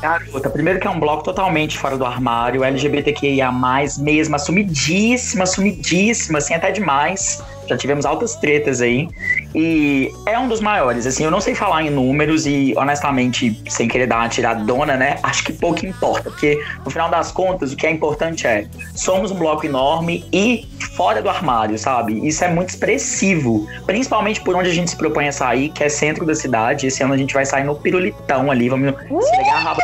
[0.00, 3.50] Garota, primeiro que é um bloco totalmente fora do armário, LGBTQIA+,
[3.98, 7.42] mesmo, assumidíssima, assumidíssima, assim, até demais.
[7.66, 9.08] Já tivemos altas tretas aí.
[9.56, 13.88] E é um dos maiores, assim, eu não sei falar em números e, honestamente, sem
[13.88, 17.76] querer dar uma tiradona, né, acho que pouco importa, porque, no final das contas, o
[17.76, 22.26] que é importante é, somos um bloco enorme e fora do armário, sabe?
[22.26, 25.88] Isso é muito expressivo, principalmente por onde a gente se propõe a sair, que é
[25.88, 26.86] centro da cidade.
[26.86, 29.82] Esse ano a gente vai sair no pirulitão ali, vamos esfregar a raba.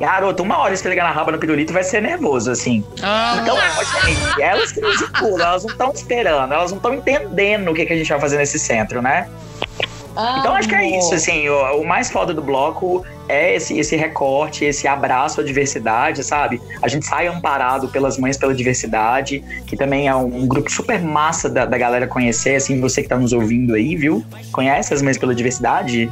[0.00, 2.84] Garoto, uma hora esfregar na raba no pirulito vai ser nervoso, assim.
[3.02, 3.56] Ah, Então,
[4.06, 5.02] gente, elas que nos
[5.40, 8.31] elas não estão esperando, elas não estão entendendo o que, que a gente vai fazer
[8.36, 9.28] nesse centro, né?
[10.12, 13.96] Então acho que é isso, assim, o, o mais foda do bloco é esse, esse
[13.96, 16.60] recorte, esse abraço à diversidade, sabe?
[16.82, 21.00] A gente sai amparado pelas Mães pela Diversidade, que também é um, um grupo super
[21.00, 24.22] massa da, da galera conhecer, assim, você que tá nos ouvindo aí, viu?
[24.52, 26.10] Conhece as Mães pela Diversidade?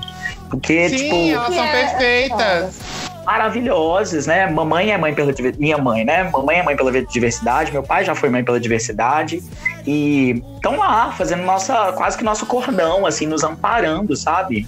[0.48, 3.09] Porque, Sim, tipo, elas são perfeitas.
[3.24, 4.46] Maravilhosas, né?
[4.46, 6.24] Mamãe é mãe pela minha mãe, né?
[6.24, 9.42] Mamãe é mãe pela diversidade, meu pai já foi mãe pela diversidade
[9.86, 14.66] e estão lá fazendo nossa quase que nosso cordão assim, nos amparando, sabe?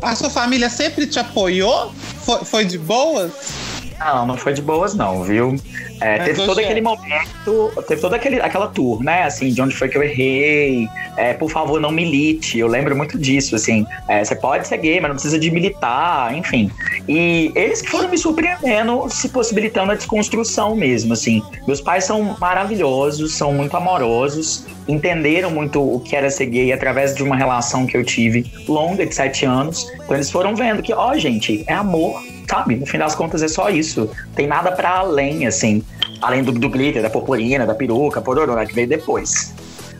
[0.00, 1.92] A sua família sempre te apoiou?
[2.24, 3.71] Foi, foi de boas?
[4.04, 5.56] Não, não foi de boas não, viu?
[6.00, 9.22] É, teve todo aquele momento, teve toda aquele, aquela tour, né?
[9.22, 10.88] Assim, de onde foi que eu errei.
[11.16, 12.58] É, por favor, não milite.
[12.58, 13.86] Eu lembro muito disso, assim.
[14.08, 16.70] É, você pode ser gay, mas não precisa de militar, enfim.
[17.08, 21.40] E eles que foram me surpreendendo, se possibilitando a desconstrução mesmo, assim.
[21.66, 27.14] Meus pais são maravilhosos, são muito amorosos, entenderam muito o que era ser gay através
[27.14, 29.88] de uma relação que eu tive longa de sete anos.
[29.94, 32.76] Então eles foram vendo que, ó, gente, é amor, sabe?
[32.76, 34.10] No fim das contas é só isso.
[34.34, 35.82] Tem nada para além, assim.
[36.20, 39.54] Além do, do glitter, da purpurina, da peruca, pororona, que veio depois.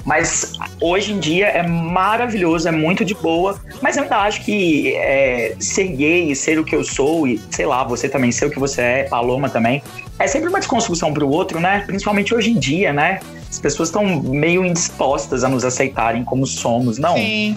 [0.04, 3.58] Mas hoje em dia é maravilhoso, é muito de boa.
[3.80, 7.66] Mas eu ainda acho que é, ser gay, ser o que eu sou, e sei
[7.66, 9.82] lá, você também ser o que você é, Paloma também,
[10.18, 11.84] é sempre uma desconstrução pro outro, né?
[11.86, 13.20] Principalmente hoje em dia, né?
[13.48, 17.14] As pessoas estão meio indispostas a nos aceitarem como somos, não?
[17.14, 17.56] Sim.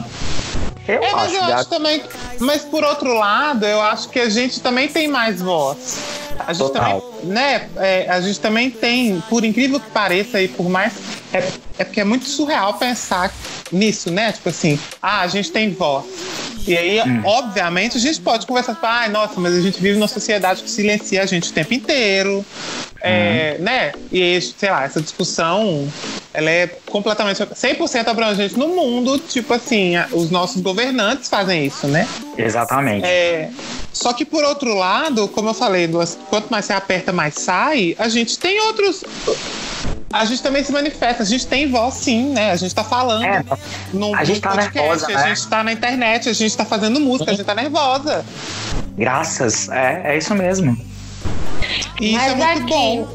[0.87, 1.53] Eu É, mas acho, eu gato.
[1.53, 2.01] acho também.
[2.39, 5.97] Mas por outro lado, eu acho que a gente também tem mais voz.
[6.39, 7.01] A gente Total.
[7.01, 7.69] também, né?
[7.77, 10.93] é, a gente também tem, por incrível que pareça, e por mais.
[11.35, 11.43] É,
[11.79, 13.33] é porque é muito surreal pensar
[13.71, 14.31] nisso, né?
[14.31, 16.05] Tipo assim, ah, a gente tem voz.
[16.67, 17.21] E aí, Hum.
[17.25, 20.69] obviamente, a gente pode conversar, tipo, ai, nossa, mas a gente vive numa sociedade que
[20.69, 22.43] silencia a gente o tempo inteiro.
[23.01, 23.91] É, né?
[24.11, 25.87] E, sei lá, essa discussão
[26.33, 29.17] ela é completamente 100% abrangente no mundo.
[29.19, 32.07] Tipo assim, os nossos governantes fazem isso, né?
[32.37, 33.05] Exatamente.
[33.05, 33.49] É,
[33.93, 35.89] só que por outro lado, como eu falei,
[36.29, 37.95] quanto mais você aperta, mais sai.
[37.97, 39.03] A gente tem outros.
[40.11, 42.51] A gente também se manifesta, a gente tem voz sim, né?
[42.51, 43.43] A gente tá falando É,
[43.93, 45.27] num, a gente tá podcast, nervosa, a né?
[45.35, 48.25] gente tá na internet, a gente tá fazendo música, a gente tá nervosa.
[48.97, 49.67] graças.
[49.69, 50.77] É, é isso mesmo.
[51.99, 53.07] E isso Mas é muito aqui, bom.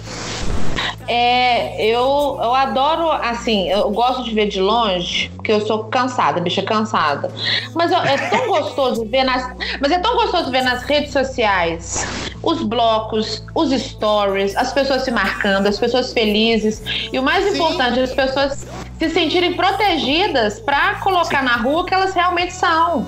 [1.09, 6.41] É, eu, eu adoro, assim, eu gosto de ver de longe, porque eu sou cansada,
[6.41, 7.33] bicha cansada.
[7.75, 9.51] Mas eu- é tão gostoso ver nas.
[9.81, 12.07] Mas é tão gostoso ver nas redes sociais
[12.43, 16.81] os blocos, os stories, as pessoas se marcando, as pessoas felizes.
[17.13, 17.55] E o mais Sim.
[17.55, 18.67] importante, as pessoas
[18.99, 23.05] se sentirem protegidas pra colocar na rua o que elas realmente são.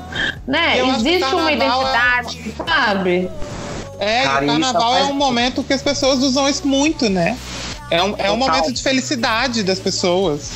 [0.47, 0.81] Né?
[0.81, 1.91] Eu Existe uma carnaval é-
[2.25, 3.31] identidade, sabe?
[4.05, 7.39] É, e carnaval é um momento que as pessoas usam isso muito, né?
[7.93, 8.39] É um, é um Total.
[8.39, 10.51] momento de felicidade das pessoas.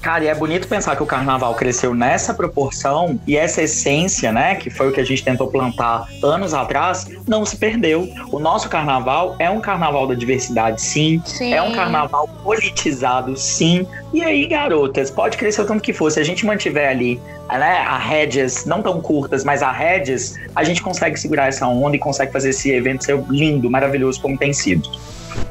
[0.00, 4.54] Cara, e é bonito pensar que o carnaval cresceu nessa proporção e essa essência, né,
[4.54, 8.08] que foi o que a gente tentou plantar anos atrás, não se perdeu.
[8.30, 11.20] O nosso carnaval é um carnaval da diversidade, sim.
[11.26, 11.52] Sim.
[11.52, 13.84] É um carnaval politizado, sim.
[14.14, 16.12] E aí, garotas, pode crescer o tanto que for.
[16.12, 20.62] Se a gente mantiver ali, né, a rédeas não tão curtas, mas a rédeas, a
[20.62, 24.52] gente consegue segurar essa onda e consegue fazer esse evento ser lindo, maravilhoso como tem
[24.52, 24.88] sido.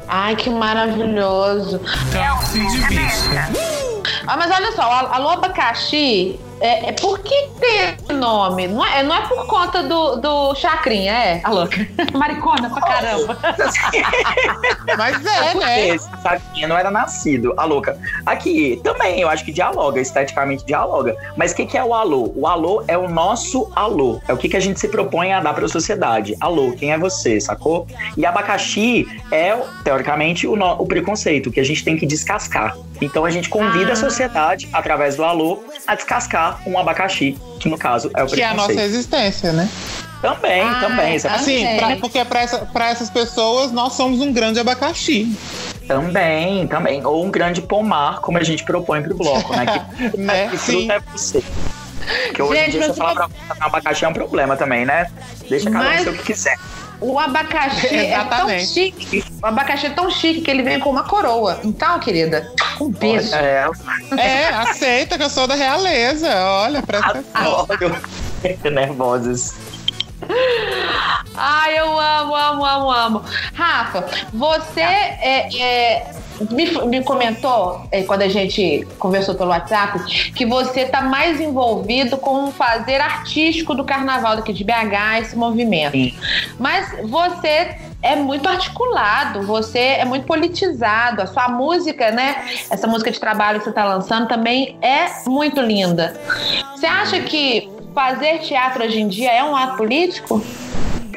[0.08, 1.80] Ai, que maravilhoso.
[2.12, 3.48] Táxi de bicha.
[4.26, 8.68] Ah, mas olha só, a- alô abacaxi, é, é por que tem esse nome?
[8.68, 11.40] Não é, não é por conta do, do chacrinha, é?
[11.44, 11.76] A louca.
[12.12, 13.38] Maricona pra caramba.
[14.96, 15.88] Mas é, Porque né?
[15.88, 17.54] esse saquinho não era nascido.
[17.56, 17.98] A louca.
[18.26, 21.16] Aqui, também, eu acho que dialoga, esteticamente dialoga.
[21.36, 22.32] Mas o que, que é o alô?
[22.34, 24.20] O alô é o nosso alô.
[24.28, 26.36] É o que, que a gente se propõe a dar para a sociedade.
[26.40, 27.86] Alô, quem é você, sacou?
[28.16, 32.76] E abacaxi é, teoricamente, o, no- o preconceito, que a gente tem que descascar.
[33.00, 33.92] Então a gente convida Ah.
[33.92, 38.42] a sociedade, através do alô, a descascar um abacaxi, que no caso é o Que
[38.42, 39.68] é a nossa existência, né?
[40.20, 41.12] Também, Ah, também.
[41.14, 41.78] É Assim, Ok.
[41.78, 45.32] pra- porque pra, essa- pra essas pessoas, nós somos um grande abacaxi.
[45.86, 47.04] Também, também.
[47.06, 49.64] Ou um grande pomar, como a gente propõe pro bloco, né?
[49.66, 50.48] Que, Né?
[50.48, 50.72] que Sim.
[50.88, 51.44] fruta é você.
[52.26, 55.08] Porque hoje Gente, em dia, você falar pra plantar abacaxi é um problema também, né?
[55.48, 56.56] Deixa cada um ser o que quiser.
[57.00, 58.66] O abacaxi é tão Exatamente.
[58.66, 59.24] chique.
[59.40, 61.60] O abacaxi é tão chique que ele vem com uma coroa.
[61.62, 63.34] Então, querida, um beijo.
[63.34, 63.68] É,
[64.16, 66.28] É, aceita que eu sou da realeza.
[66.28, 67.60] Olha, presta atenção.
[67.70, 67.96] adoro.
[68.72, 69.54] Nervosas.
[71.34, 73.24] Ai, eu amo, amo, amo, amo.
[73.54, 76.12] Rafa, você é, é,
[76.50, 82.16] me, me comentou, é, quando a gente conversou pelo WhatsApp, que você tá mais envolvido
[82.18, 85.92] com o fazer artístico do carnaval daqui de BH, esse movimento.
[85.92, 86.14] Sim.
[86.58, 91.22] Mas você é muito articulado, você é muito politizado.
[91.22, 92.44] A sua música, né?
[92.70, 96.14] Essa música de trabalho que você tá lançando também é muito linda.
[96.74, 100.42] Você acha que fazer teatro hoje em dia é um ato político?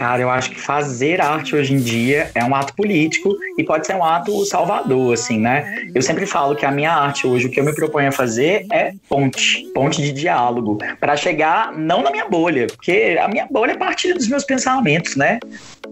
[0.02, 3.86] Cara, eu acho que fazer arte hoje em dia é um ato político e pode
[3.86, 5.76] ser um ato salvador, assim, né?
[5.94, 8.66] Eu sempre falo que a minha arte hoje, o que eu me proponho a fazer
[8.74, 13.74] é ponte, ponte de diálogo, para chegar não na minha bolha, porque a minha bolha
[13.74, 15.38] é partilha dos meus pensamentos, né?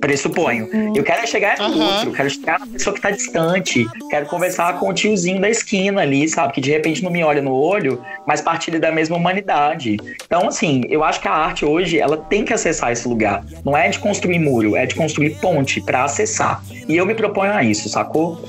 [0.01, 0.67] Pressuponho.
[0.95, 1.85] Eu quero chegar no Aham.
[1.85, 5.49] outro, eu quero chegar na pessoa que tá distante, quero conversar com o tiozinho da
[5.49, 6.53] esquina ali, sabe?
[6.53, 9.97] Que de repente não me olha no olho, mas partilha da mesma humanidade.
[10.25, 13.43] Então, assim, eu acho que a arte hoje, ela tem que acessar esse lugar.
[13.63, 16.63] Não é de construir muro, é de construir ponte para acessar.
[16.87, 18.41] E eu me proponho a isso, sacou?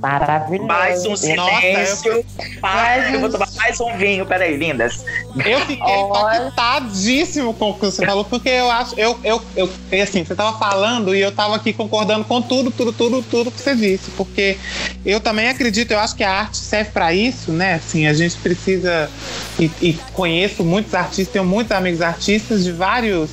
[0.00, 0.66] Maravilhoso.
[0.68, 2.24] Mais um silêncio.
[2.62, 5.04] Mais eu vou um- tomar mais um vinho, peraí, lindas.
[5.44, 6.48] Eu fiquei Olha.
[6.48, 9.70] impactadíssimo com o que você falou, porque eu acho, eu, eu, eu,
[10.02, 13.60] assim, você tava falando e eu tava aqui concordando com tudo, tudo, tudo, tudo que
[13.60, 14.56] você disse, porque
[15.04, 17.74] eu também acredito, eu acho que a arte serve para isso, né?
[17.74, 19.10] Assim, a gente precisa
[19.58, 23.30] e, e conheço muitos artistas, tenho muitos amigos artistas de vários,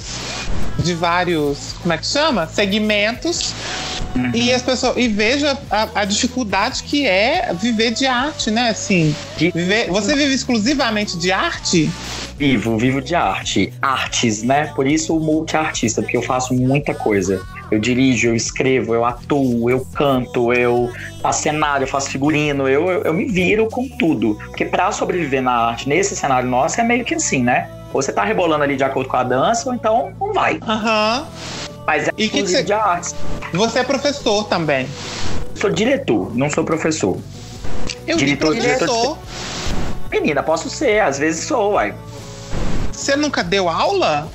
[0.80, 2.48] de vários, como é que chama?
[2.48, 3.54] Segmentos.
[4.34, 8.70] E as pessoas e veja a, a dificuldade que é viver de arte, né?
[8.70, 11.90] Assim, viver, você vive exclusivamente de arte?
[12.38, 13.72] Vivo, vivo de arte.
[13.82, 14.68] Artes, né?
[14.76, 17.42] Por isso o multiartista, porque eu faço muita coisa.
[17.72, 22.90] Eu dirijo, eu escrevo, eu atuo, eu canto, eu faço cenário, eu faço figurino, eu,
[22.92, 24.36] eu, eu me viro com tudo.
[24.48, 27.70] Porque pra sobreviver na arte, nesse cenário nosso, é meio que assim, né?
[27.94, 30.60] Ou você tá rebolando ali de acordo com a dança, ou então não vai.
[30.62, 31.26] Aham.
[31.88, 33.16] Mas é E que você- de artes.
[33.54, 34.88] Você é professor também.
[35.56, 37.18] Sou diretor, não sou professor.
[38.06, 39.18] Eu Diretor, professor.
[40.16, 41.94] Menina, posso ser, às vezes sou, uai.
[42.92, 44.30] Você nunca deu aula?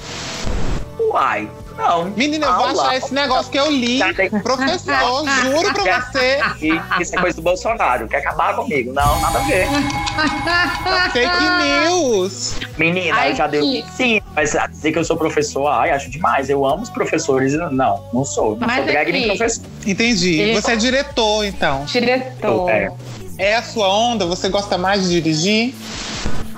[0.99, 2.05] Uai, não.
[2.14, 2.83] Menina, eu vou Aula.
[2.83, 3.99] achar esse negócio que eu li.
[4.43, 6.38] Professor, juro pra você.
[6.61, 8.93] E isso é coisa do Bolsonaro, quer acabar comigo.
[8.93, 9.66] Não, nada a ver.
[11.12, 12.55] Fake news.
[12.77, 16.11] Menina, Ai, eu já deu que- sim, mas dizer que eu sou professor, ai, acho
[16.11, 16.51] demais.
[16.51, 17.55] Eu amo os professores.
[17.55, 18.57] Não, não sou.
[18.57, 19.64] Não Mas sou drag nem aqui- professor.
[19.87, 20.38] Entendi.
[20.40, 21.85] Ele- Você é diretor, então.
[21.87, 22.71] Diretor.
[22.71, 22.93] É.
[23.40, 24.26] É a sua onda?
[24.26, 25.74] Você gosta mais de dirigir?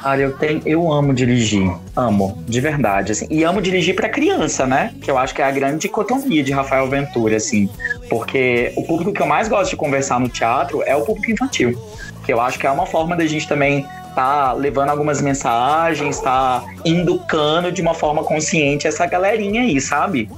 [0.02, 3.24] Cara, eu tenho, eu amo dirigir, amo, de verdade, assim.
[3.30, 4.92] E amo dirigir pra criança, né?
[5.00, 7.70] Que eu acho que é a grande dicotomia de Rafael Ventura, assim.
[8.10, 11.80] Porque o público que eu mais gosto de conversar no teatro é o público infantil.
[12.26, 16.64] Que eu acho que é uma forma da gente também tá levando algumas mensagens, tá
[16.84, 20.28] educando de uma forma consciente essa galerinha aí, sabe?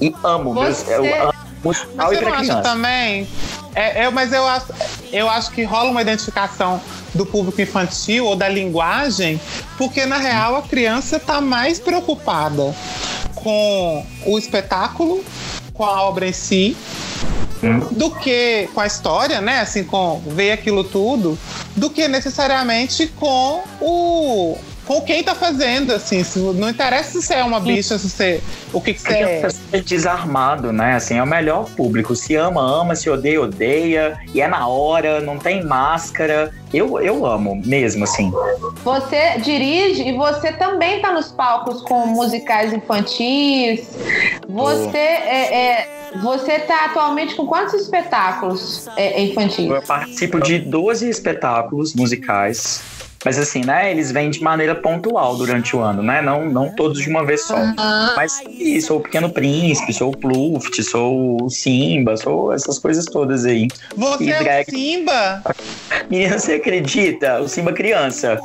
[0.00, 2.60] E amo, Você- eu amo musical e você criança.
[2.60, 3.28] também?
[3.74, 4.66] É, é, mas eu acho,
[5.12, 6.80] eu acho que rola uma identificação
[7.14, 9.40] do público infantil ou da linguagem,
[9.78, 12.74] porque na real a criança está mais preocupada
[13.34, 15.24] com o espetáculo,
[15.72, 16.76] com a obra em si,
[17.92, 19.60] do que com a história, né?
[19.60, 21.38] Assim, com ver aquilo tudo,
[21.76, 24.58] do que necessariamente com o
[24.92, 28.42] com quem tá fazendo, assim, se- não interessa se você é uma bicha, se você
[28.72, 29.48] o que, que você é.
[29.72, 30.94] é desarmado, né?
[30.94, 32.14] Assim, é o melhor público.
[32.16, 34.18] Se ama, ama, se odeia, odeia.
[34.34, 36.52] E é na hora, não tem máscara.
[36.72, 38.32] Eu, eu amo mesmo, assim.
[38.82, 43.88] Você dirige e você também tá nos palcos com musicais infantis.
[44.48, 45.88] Você é, é,
[46.22, 49.70] você tá atualmente com quantos espetáculos é, infantis?
[49.70, 52.82] Eu participo de 12 espetáculos musicais.
[53.24, 53.90] Mas assim, né?
[53.90, 56.20] Eles vêm de maneira pontual durante o ano, né?
[56.20, 57.56] Não, não todos de uma vez só.
[58.16, 63.04] Mas sim, sou o Pequeno Príncipe, sou o Pluft, sou o Simba, sou essas coisas
[63.06, 63.68] todas aí.
[63.96, 64.70] Você E é o drag.
[64.70, 65.42] Simba?
[66.10, 67.40] Menina, você acredita?
[67.40, 68.38] O Simba criança.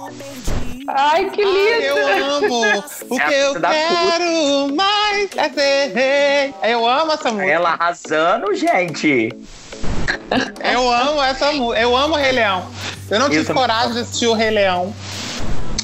[0.90, 1.84] Ai, que Ai, lindo!
[1.84, 2.84] eu amo!
[3.10, 6.54] O É que eu música da quero mais é ser rei.
[6.72, 7.50] Eu amo essa música.
[7.52, 9.30] Ela arrasando, gente.
[10.64, 11.80] Eu amo essa música.
[11.82, 12.66] Eu amo o Rei Leão.
[13.10, 13.62] Eu não tive também.
[13.62, 14.94] coragem de assistir o Rei Leão.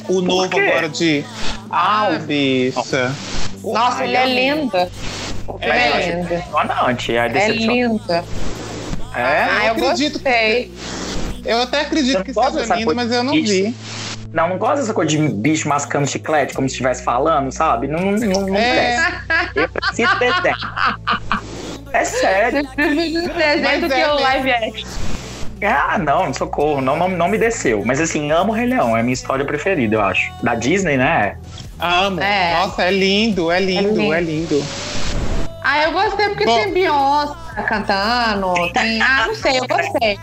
[0.09, 0.59] O novo quê?
[0.59, 1.23] agora de.
[1.69, 3.11] Ah, bicha.
[3.63, 4.71] Nossa, Ai, ele é filme
[5.59, 6.29] É, é, lindo.
[6.29, 7.17] decepcionante.
[7.17, 7.73] A É decepção.
[7.75, 8.03] lindo.
[8.11, 8.23] É?
[9.15, 10.13] Ah, eu acredito.
[10.13, 10.71] gostei.
[11.45, 13.75] Eu até acredito Eu que seja lindo, coisa mas eu não vi.
[14.33, 17.87] Não, não gosto dessa coisa de bicho mascando chiclete, como se estivesse falando, sabe?
[17.87, 19.21] Não, não, não, não É.
[19.53, 20.55] Eu preciso desenho.
[21.93, 22.67] É sério.
[22.75, 24.19] Desenho Mas do é que o mesmo.
[24.21, 24.87] live action.
[25.61, 26.81] Ah, não, socorro.
[26.81, 27.83] Não, não, não me desceu.
[27.85, 28.97] Mas assim, amo o Rei Leão.
[28.97, 30.31] É a minha história preferida, eu acho.
[30.43, 31.37] Da Disney, né?
[31.79, 32.19] Amo.
[32.21, 32.53] É.
[32.55, 34.13] Nossa, é lindo, é lindo, lindo.
[34.13, 34.63] é lindo.
[35.63, 36.55] Ah, eu gostei porque Bom.
[36.61, 37.33] tem Beyoncé
[37.67, 39.01] cantando, tem...
[39.01, 40.19] Ah, não sei, eu gostei.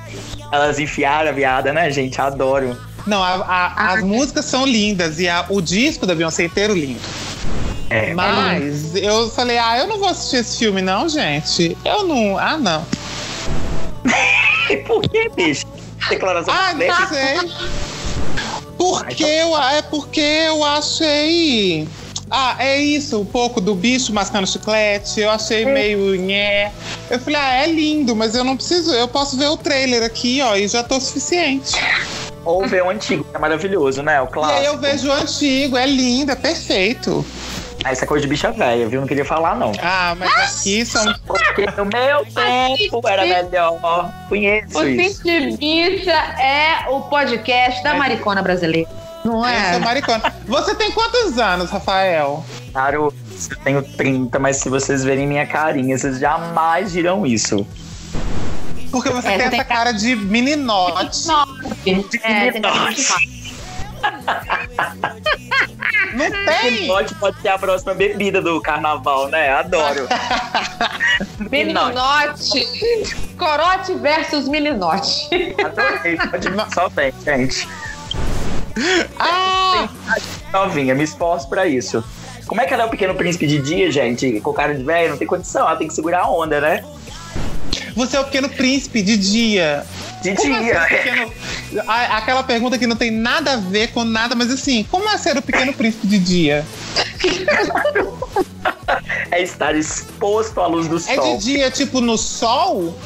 [0.52, 2.20] Elas enfiaram a viada, né, gente?
[2.20, 2.76] Adoro.
[3.06, 3.92] Não, a- a- Ah.
[3.94, 7.00] as músicas são lindas e a- o disco da Beyoncé inteiro lindo.
[7.90, 11.76] É, Mas eu falei, ah, eu não vou assistir esse filme, não, gente.
[11.84, 12.38] Eu não.
[12.38, 12.86] Ah, não.
[14.70, 15.66] E por que, bicho?
[16.08, 17.50] Declaração Ah, de não sei.
[18.78, 21.86] Porque eu, é porque eu achei.
[22.30, 25.20] Ah, é isso, um pouco do bicho mascando chiclete.
[25.20, 26.70] Eu achei meio nhé.
[27.10, 28.92] Eu falei, ah, é lindo, mas eu não preciso.
[28.94, 31.72] Eu posso ver o trailer aqui, ó, e já tô suficiente.
[32.44, 34.22] Ou ver o antigo, que é maravilhoso, né?
[34.22, 34.58] O E clássico.
[34.60, 37.26] aí eu vejo o antigo, é lindo, é perfeito.
[37.84, 39.00] Ah, Essa coisa de bicha velha, viu?
[39.00, 39.72] Não queria falar, não.
[39.82, 41.02] Ah, mas aqui são.
[41.26, 44.12] Porque no meu tempo era melhor.
[44.28, 45.22] Conheço O isso.
[45.22, 48.88] Cinti Bicha é o podcast da maricona brasileira.
[49.24, 49.72] Não Eu é?
[49.72, 50.34] sou maricona.
[50.46, 52.44] Você tem quantos anos, Rafael?
[52.72, 53.14] Claro, eu
[53.64, 57.66] tenho 30, mas se vocês verem minha carinha, vocês jamais dirão isso.
[58.90, 61.26] Porque você É, tem você tem essa cara de meninote.
[61.28, 62.08] Nove.
[62.22, 63.14] É, Nossa.
[66.12, 66.86] Não tem?
[66.86, 69.50] Pode, pode ser a próxima bebida do carnaval, né?
[69.50, 70.08] Adoro.
[71.50, 72.66] Meninote.
[73.38, 75.54] Corote versus meninote.
[75.64, 76.16] Adorei.
[76.16, 77.68] Pode só bem, gente.
[79.18, 79.88] Ah!
[80.52, 82.04] Novinha, me esforço pra isso.
[82.46, 84.40] Como é que ela é o pequeno príncipe de dia, gente?
[84.40, 86.84] Com cara de velho, não tem condição, ela tem que segurar a onda, né?
[87.94, 89.86] Você é o pequeno príncipe de dia.
[90.22, 90.82] De Como é ser dia.
[90.82, 91.32] o pequeno...
[91.86, 95.16] A- Aquela pergunta que não tem nada a ver com nada, mas assim, como é
[95.18, 96.66] ser o pequeno príncipe de dia?
[99.30, 101.36] É estar exposto à luz do É sol.
[101.38, 102.96] de dia, tipo, no sol?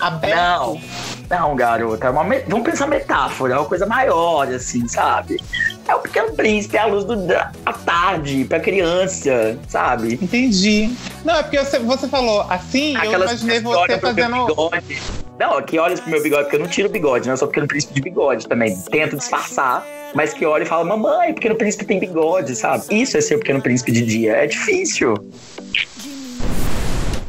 [0.00, 0.34] Aberto?
[0.36, 0.80] Não,
[1.30, 2.06] não, garota.
[2.06, 5.38] É uma me- Vamos pensar metáfora, é uma coisa maior, assim, sabe?
[5.86, 10.14] É o pequeno príncipe, é a luz do, da à tarde, pra criança, sabe?
[10.20, 10.90] Entendi.
[11.24, 14.46] Não, é porque você, você falou assim, eu imaginei você fazendo.
[15.38, 17.32] Não, que olha pro meu bigode, porque eu não tiro o bigode, né?
[17.32, 18.76] Eu sou pequeno príncipe de bigode também.
[18.90, 22.84] Tento disfarçar, mas que olha e fala, mamãe, o pequeno príncipe tem bigode, sabe?
[22.90, 24.32] Isso é ser o pequeno príncipe de dia.
[24.32, 25.14] É difícil.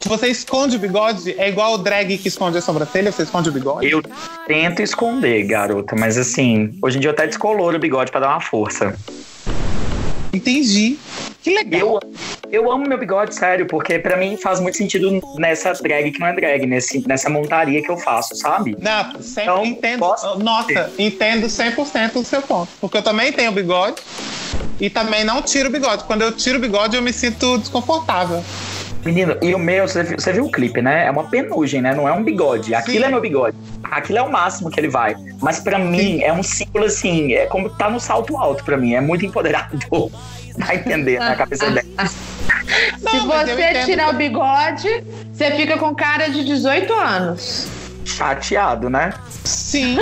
[0.06, 1.34] Você esconde o bigode?
[1.36, 3.90] É igual o drag que esconde a sobrancelha, você esconde o bigode?
[3.90, 4.04] Eu
[4.46, 8.30] tento esconder, garota, mas assim, hoje em dia eu até descoloro o bigode pra dar
[8.30, 8.96] uma força.
[10.36, 10.98] Entendi.
[11.42, 12.00] Que legal.
[12.52, 16.20] Eu, eu amo meu bigode, sério, porque pra mim faz muito sentido nessa drag que
[16.20, 18.76] não é drag, nesse, nessa montaria que eu faço, sabe?
[18.80, 20.00] Não, sempre Então, entendo.
[20.00, 22.70] posso- Nossa, entendo 100% o seu ponto.
[22.82, 24.02] Porque eu também tenho bigode
[24.80, 26.04] e também não tiro o bigode.
[26.06, 28.44] Quando eu tiro o bigode, eu me sinto desconfortável.
[29.06, 31.06] Menino, e o meu, você viu, você o clipe, né?
[31.06, 31.94] É uma penugem, né?
[31.94, 32.74] Não é um bigode.
[32.74, 33.04] Aquilo Sim.
[33.04, 33.56] é meu bigode.
[33.84, 35.16] Aquilo é o máximo que ele vai.
[35.40, 38.96] Mas pra mim, é um símbolo assim, é como tá no salto alto pra mim.
[38.96, 40.12] É muito empoderador.
[40.58, 41.86] Tá entendendo na cabeça dela.
[43.02, 43.86] Não, Se mas eu você entendo.
[43.88, 47.68] tirar o bigode, você fica com cara de 18 anos.
[48.06, 49.14] Chateado, né?
[49.44, 49.98] Sim.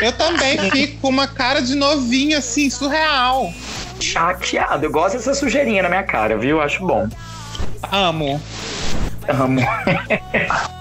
[0.00, 3.52] Eu também fico com uma cara de novinha, assim, surreal.
[4.00, 4.86] Chateado.
[4.86, 6.58] Eu gosto dessa sujeirinha na minha cara, viu?
[6.62, 7.06] Acho bom.
[7.90, 8.40] Amo.
[9.28, 9.60] Amo.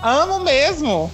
[0.04, 1.12] Amo mesmo.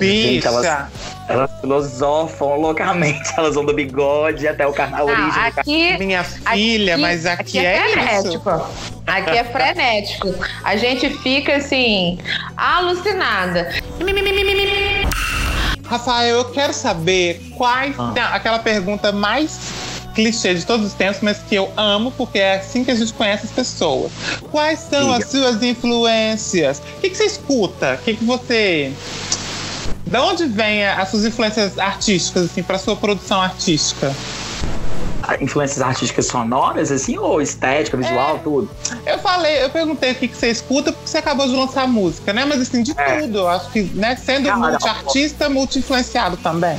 [0.00, 0.48] Gente, Bicha.
[0.48, 0.88] elas-
[1.26, 3.32] Elas filosofam loucamente.
[3.38, 5.06] Elas vão do bigode até o carnaval.
[5.06, 7.92] Não, origem do aqui, Minha filha, mas aqui, é, isso.
[7.94, 8.66] frenético.
[9.06, 10.34] Aqui é frenético.
[10.62, 12.18] A gente fica assim,
[12.56, 13.70] alucinada.
[15.86, 17.94] Rafael, eu quero saber quais.
[17.98, 18.10] Ah.
[18.12, 19.58] tem Aquela pergunta mais
[20.14, 23.12] clichê de todos os tempos, mas que eu amo, porque é assim que a gente
[23.12, 24.12] conhece as pessoas.
[24.50, 25.24] Quais são Diga.
[25.24, 26.78] as suas influências?
[26.96, 27.98] O que, que você escuta?
[28.00, 28.92] O que, que você.
[30.06, 34.14] Da onde vem as suas influências artísticas, assim, para sua produção artística?
[35.40, 38.70] Influências artísticas sonoras, assim, ou estética, visual, tudo?
[39.06, 42.30] Eu falei, eu perguntei o que, que você escuta, porque você acabou de lançar música,
[42.34, 42.44] né?
[42.44, 43.20] Mas assim, de É.
[43.22, 43.38] tudo.
[43.38, 46.76] Eu acho que, né, sendo multi-artista, multi-influenciado também.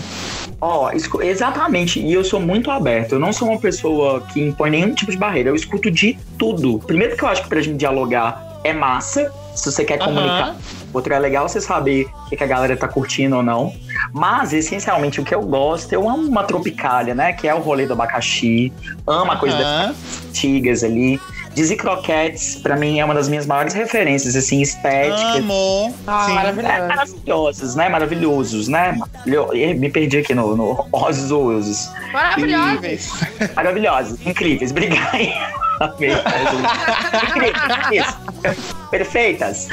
[0.61, 1.99] Ó, escu- exatamente.
[1.99, 3.13] E eu sou muito aberto.
[3.13, 5.49] Eu não sou uma pessoa que impõe nenhum tipo de barreira.
[5.49, 6.79] Eu escuto de tudo.
[6.79, 9.31] Primeiro que eu acho que pra gente dialogar é massa.
[9.53, 10.55] Se você quer comunicar.
[10.93, 13.73] Outro é legal você saber o que, que a galera tá curtindo ou não.
[14.13, 17.33] Mas, essencialmente, o que eu gosto, eu amo uma tropicália, né?
[17.33, 18.71] Que é o rolê do abacaxi.
[19.05, 19.95] Amo a coisa das
[20.29, 21.19] antigas ali.
[21.55, 25.37] Dizzy Croquettes, pra mim, é uma das minhas maiores referências, assim, estéticas.
[25.37, 25.95] Amo.
[26.05, 26.31] Ah, Sim.
[26.31, 26.87] É, maravilhoso.
[26.87, 27.89] maravilhosos, né?
[27.89, 28.99] Maravilhosos, né?
[29.25, 31.89] Eu, me perdi aqui no, no Osos.
[32.11, 32.67] Maravilhoso.
[32.67, 33.09] Incríveis.
[33.55, 35.17] Maravilhosos, incríveis, obrigado.
[35.79, 36.11] Amei,
[37.23, 37.53] incríveis,
[37.91, 38.75] isso.
[38.91, 39.67] Perfeitas.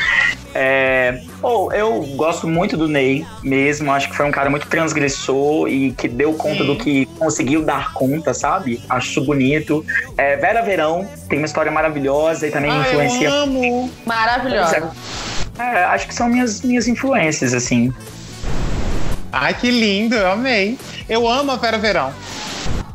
[0.55, 3.90] É, oh, eu gosto muito do Ney mesmo.
[3.90, 6.66] Acho que foi um cara muito transgressor e que deu conta Sim.
[6.66, 8.82] do que conseguiu dar conta, sabe?
[8.88, 9.84] Acho isso bonito.
[10.16, 13.28] É, Vera Verão tem uma história maravilhosa e também Ah, influencia.
[13.28, 13.90] eu amo.
[14.05, 14.74] Maravilhoso.
[15.59, 17.92] É, acho que são minhas, minhas influências, assim.
[19.32, 20.78] Ai, que lindo, eu amei.
[21.09, 22.12] Eu amo a Vera Verão.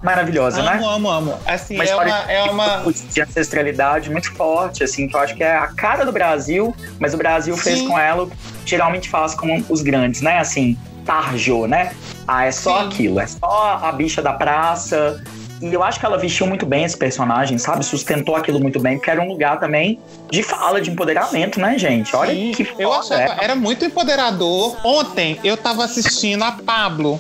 [0.02, 0.74] Maravilhosa, né?
[0.76, 1.40] Amo, amo, amo.
[1.46, 2.84] Assim, uma é uma, é uma.
[3.12, 7.14] de ancestralidade muito forte, assim, que eu acho que é a cara do Brasil, mas
[7.14, 7.88] o Brasil fez Sim.
[7.88, 10.38] com ela o que geralmente faz com os grandes, né?
[10.40, 11.92] Assim, tarjou, né?
[12.28, 12.88] Ah, é só Sim.
[12.88, 15.24] aquilo, é só a bicha da praça.
[15.62, 17.84] E eu acho que ela vestiu muito bem esse personagem, sabe?
[17.86, 20.00] Sustentou aquilo muito bem, porque era um lugar também
[20.30, 22.16] de fala, de empoderamento, né, gente?
[22.16, 23.44] Olha Sim, que eu foda, achava, é.
[23.44, 24.78] era muito empoderador.
[24.84, 27.20] Ontem eu tava assistindo a Pablo.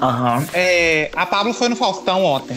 [0.00, 0.44] Aham.
[0.52, 2.56] É, a Pablo foi no Faustão ontem.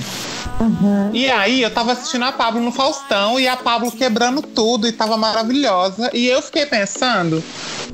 [1.14, 4.92] E aí eu tava assistindo a Pablo no Faustão e a Pablo quebrando tudo e
[4.92, 6.10] tava maravilhosa.
[6.14, 7.44] E eu fiquei pensando,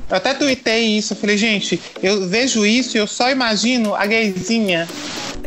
[0.08, 4.06] eu até tuitei isso, eu falei, gente, eu vejo isso e eu só imagino a
[4.06, 4.88] gayzinha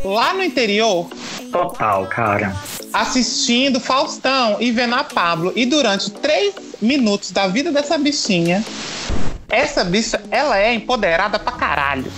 [0.04, 1.08] lá no interior
[1.52, 2.54] Total, cara.
[2.92, 5.52] assistindo Faustão e vendo a Pablo.
[5.56, 8.64] E durante três minutos da vida dessa bichinha,
[9.48, 12.10] essa bicha, ela é empoderada pra caralho.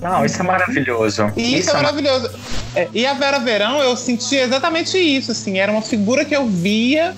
[0.00, 1.32] Não, isso é maravilhoso.
[1.36, 2.30] E isso, é maravilhoso.
[2.74, 5.58] É, e a Vera Verão, eu senti exatamente isso, assim.
[5.58, 7.14] Era uma figura que eu via,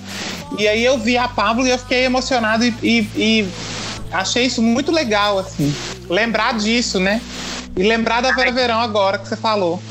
[0.57, 3.47] e aí eu vi a Pablo e eu fiquei emocionado e, e- e
[4.11, 5.73] achei isso muito legal, assim.
[6.09, 7.21] Lembrar disso, né?
[7.75, 9.81] E lembrar da Vera Verão agora que você falou.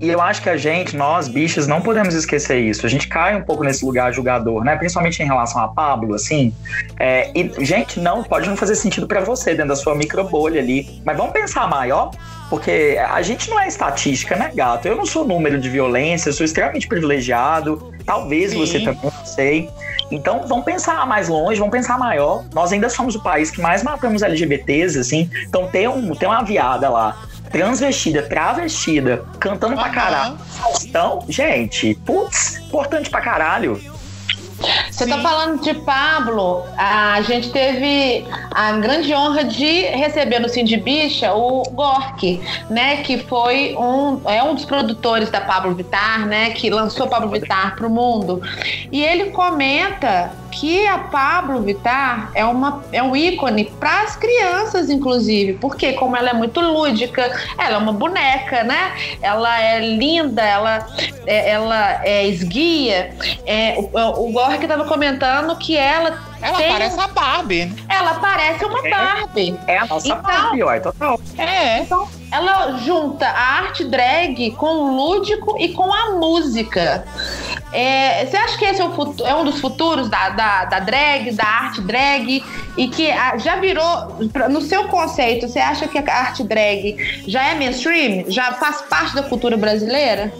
[0.00, 2.86] E eu acho que a gente, nós, bichas, não podemos esquecer isso.
[2.86, 4.76] A gente cai um pouco nesse lugar julgador, né?
[4.76, 6.54] Principalmente em relação a Pablo, assim.
[6.98, 10.60] É, e, gente, não, pode não fazer sentido pra você dentro da sua micro bolha
[10.60, 11.02] ali.
[11.04, 12.12] Mas vamos pensar maior,
[12.48, 14.86] porque a gente não é estatística, né, gato?
[14.86, 17.92] Eu não sou número de violência, eu sou extremamente privilegiado.
[18.06, 18.58] Talvez Sim.
[18.58, 19.68] você também, não sei.
[20.10, 22.44] Então, vamos pensar mais longe, vamos pensar maior.
[22.54, 25.28] Nós ainda somos o país que mais matamos LGBTs, assim.
[25.46, 27.16] Então, ter, um, ter uma viada lá,
[27.50, 29.92] transvestida, travestida, cantando pra Aham.
[29.94, 30.38] caralho.
[30.38, 33.80] Faustão, gente, putz, importante pra caralho.
[34.90, 35.22] Você tá Sim.
[35.22, 41.62] falando de Pablo, a gente teve a grande honra de receber no Cindy Bicha o
[41.70, 47.06] Gork, né, que foi um, é um dos produtores da Pablo Vittar, né, que lançou
[47.06, 48.42] Pablo Vittar pro mundo.
[48.90, 54.90] E ele comenta que a Pablo Vittar é, uma, é um ícone para as crianças,
[54.90, 57.22] inclusive, porque como ela é muito lúdica,
[57.58, 58.92] ela é uma boneca, né?
[59.22, 60.86] Ela é linda, ela
[61.26, 63.10] é, ela é esguia.
[63.46, 67.72] É, o, o Gork estava comentando que ela Ela tem, parece a Barbie.
[67.88, 68.90] ela parece uma É.
[68.90, 69.58] Barbie.
[69.66, 71.20] É a nossa Então- Barbie, ó, é total.
[71.36, 71.86] É.
[72.30, 77.06] Ela junta a arte drag com o lúdico e com a música.
[77.72, 80.80] É, você acha que esse é, o futu- é um dos futuros da, da, da
[80.80, 82.42] drag, da arte drag?
[82.76, 84.16] E que ah, já virou,
[84.48, 88.24] no seu conceito, você acha que a arte drag já é mainstream?
[88.28, 90.32] Já faz parte da cultura brasileira?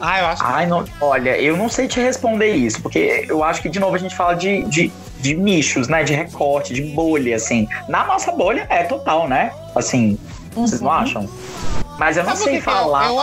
[0.00, 3.42] Ah, eu acho que Ai, não, olha, eu não sei te responder isso, porque eu
[3.42, 6.04] acho que, de novo, a gente fala de, de, de nichos, né?
[6.04, 7.66] De recorte, de bolha, assim.
[7.88, 9.52] Na nossa bolha é total, né?
[9.74, 10.18] Assim,
[10.52, 11.26] vocês não acham?
[11.98, 13.06] Mas eu não Sabe o sei que que eu- falar.
[13.06, 13.16] Eu,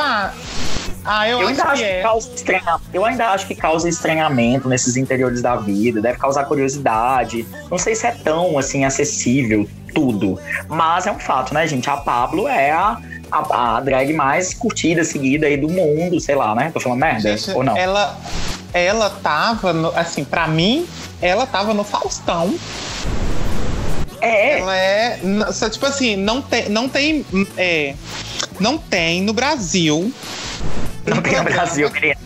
[1.06, 2.02] ah, eu, Eu acho ainda acho que que é.
[2.02, 2.80] causa estranha...
[2.94, 7.46] Eu ainda acho que causa estranhamento nesses interiores da vida, deve causar curiosidade.
[7.70, 11.90] Não sei se é tão assim acessível tudo, mas é um fato, né, gente?
[11.90, 12.98] A Pablo é a,
[13.32, 16.72] a, a drag mais curtida, seguida aí do mundo, sei lá, né?
[16.74, 17.78] Tô falando merda Gente, ou não?
[17.78, 18.18] Ela,
[18.74, 20.88] ela tava, no, assim, pra mim,
[21.22, 22.56] ela tava no Faustão.
[24.20, 25.20] É, Ela é.
[25.70, 26.70] Tipo assim, não tem.
[26.70, 27.26] Não tem.
[27.58, 27.94] é,
[28.58, 30.14] não tem no Brasil.
[31.06, 32.20] Não tem no Brasil, querida.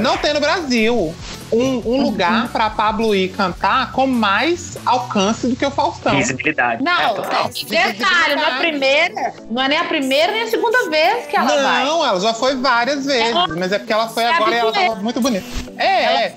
[0.00, 1.14] Não tem no Brasil
[1.52, 6.16] um, um lugar pra Pablo ir cantar com mais alcance do que o Faustão.
[6.16, 6.82] Visibilidade.
[6.82, 10.88] Não, É, detalhe, não é a primeira, não é nem a primeira nem a segunda
[10.88, 11.84] vez que ela vai.
[11.84, 14.58] Não, ela já foi várias vezes, Ela- mas é porque ela foi É agora e
[14.58, 14.88] ela habituê.
[14.88, 15.46] tava muito bonita.
[15.76, 16.34] É, Ela- é.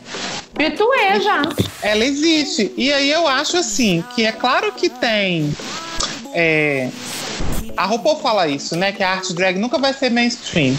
[0.57, 1.41] Pituê já.
[1.81, 2.73] ela existe.
[2.77, 5.53] E aí eu acho assim, que é claro que tem.
[6.33, 6.89] é,
[7.77, 8.91] a RuPaul fala isso, né?
[8.91, 10.77] Que a arte drag nunca vai ser mainstream.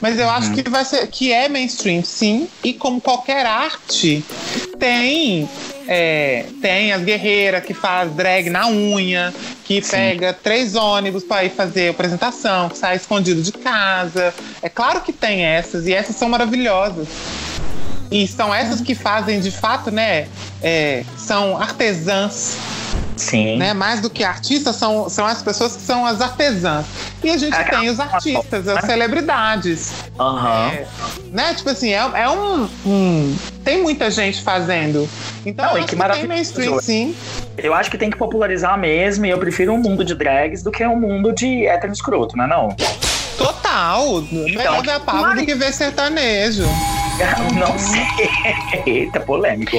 [0.00, 2.48] Mas eu acho que vai ser que é mainstream, sim.
[2.64, 4.24] E como qualquer arte,
[4.78, 5.48] tem.
[5.86, 9.34] é, tem as guerreiras que faz drag na unha,
[9.64, 9.90] que Sim.
[9.90, 14.32] pega três ônibus para ir fazer apresentação, que sai escondido de casa.
[14.62, 17.08] É claro que tem essas, e essas são maravilhosas.
[18.10, 20.26] e são essas que fazem de fato, né?
[20.62, 22.56] é, são artesãs,
[23.20, 23.56] Sim.
[23.58, 23.72] né?
[23.74, 26.86] Mais do que artistas, são, são as pessoas que são as artesãs.
[27.22, 29.92] E a gente É, tem os artistas, as celebridades.
[30.18, 30.70] Aham.
[30.72, 30.86] É,
[31.30, 31.54] né?
[31.54, 35.08] Tipo assim, é, é um, um- Tem muita gente fazendo.
[35.44, 37.14] Então, Não, acho que que tem mainstream, sim.
[37.58, 40.70] Eu acho que tem que popularizar mesmo, e eu prefiro um mundo de drags do
[40.70, 42.76] que um mundo de hétero escroto, não é não?
[43.36, 44.22] Total.
[44.32, 46.64] Melhor ver a Pablo do que ver sertanejo.
[47.54, 48.06] Não sei.
[48.86, 49.76] Eita, polêmico.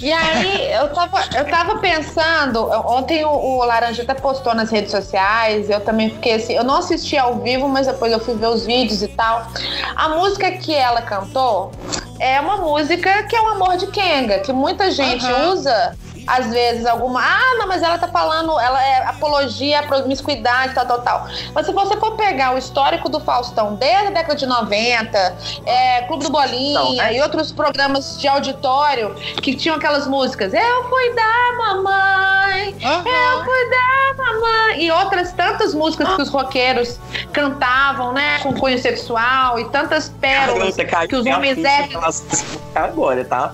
[0.00, 5.70] E aí, eu tava, eu tava pensando, ontem o, o Laranjita postou nas redes sociais,
[5.70, 8.66] eu também fiquei assim, eu não assisti ao vivo, mas depois eu fui ver os
[8.66, 9.46] vídeos e tal.
[9.94, 11.70] A música que ela cantou
[12.18, 15.52] é uma música que é o amor de Kenga, que muita gente Aham.
[15.52, 15.96] usa.
[16.26, 17.20] Às vezes, alguma.
[17.22, 21.26] Ah, não, mas ela tá falando, ela é apologia à promiscuidade, tal, tal, tal.
[21.54, 26.02] Mas se você for pegar o histórico do Faustão desde a década de 90, é,
[26.02, 27.16] Clube do Bolinha né?
[27.16, 30.52] e outros programas de auditório que tinham aquelas músicas.
[30.54, 33.44] Eu fui da mamãe, eu Aham.
[33.44, 34.82] fui da mamãe.
[34.84, 36.98] E outras tantas músicas que os roqueiros
[37.32, 38.38] cantavam, né?
[38.42, 41.92] Com cunho sexual e tantas pérolas caiu que os homens héteros.
[41.92, 42.44] pelas-
[42.74, 43.52] Agora, tá?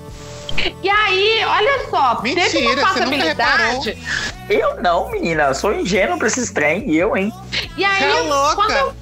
[0.82, 3.98] E aí, olha só, teve Mentira, uma você nunca passabilidade.
[4.48, 5.44] Eu não, menina.
[5.44, 6.90] Eu sou ingênuo pra esses trem.
[6.94, 7.32] Eu, hein?
[7.76, 8.54] E aí, é louca.
[8.56, 8.94] quando eu,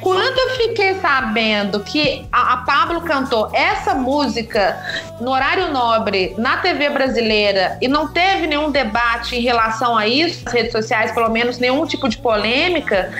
[0.00, 4.76] quando eu fiquei sabendo que a, a Pablo cantou essa música
[5.20, 10.44] no horário nobre na TV brasileira e não teve nenhum debate em relação a isso
[10.44, 13.12] nas redes sociais, pelo menos nenhum tipo de polêmica,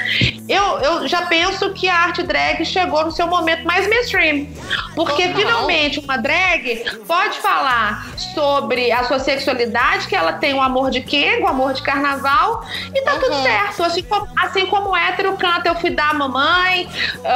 [0.49, 4.47] eu, eu já penso que a arte drag chegou no seu momento mais mainstream.
[4.95, 5.37] Porque Total.
[5.37, 11.01] finalmente uma drag pode falar sobre a sua sexualidade, que ela tem o amor de
[11.01, 12.65] Kengo, o amor de carnaval,
[12.95, 13.43] e tá tudo Uhum.
[13.43, 13.83] certo.
[13.85, 16.68] Assim como, assim como o hétero canta Eu Fui da Mamãe,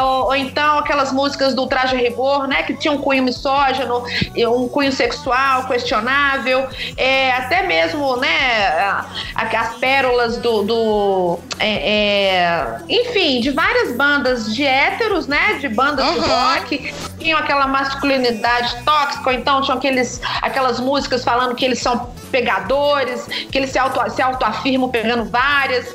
[0.00, 4.04] ou, ou então aquelas músicas do Traje Rigor, né, que tinha um cunho misógino,
[4.48, 6.66] um cunho sexual questionável,
[6.96, 9.04] é, até mesmo, né,
[9.34, 10.62] as pérolas do.
[10.62, 16.26] do é, é, enfim, de várias bandas de héteros, né, de bandas de Uhum.
[16.26, 22.10] rock, tinham aquela masculinidade tóxica, ou então tinham aqueles, aquelas músicas falando que eles são
[22.32, 25.94] pegadores, que eles se, auto, se autoafirmam pegando várias.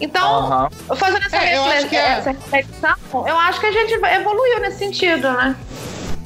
[0.00, 0.68] Então, Aham.
[0.96, 2.94] fazendo essa, É, eu refle- acho que é- essa reflexão,
[3.28, 5.54] eu acho que a gente evoluiu nesse sentido, né?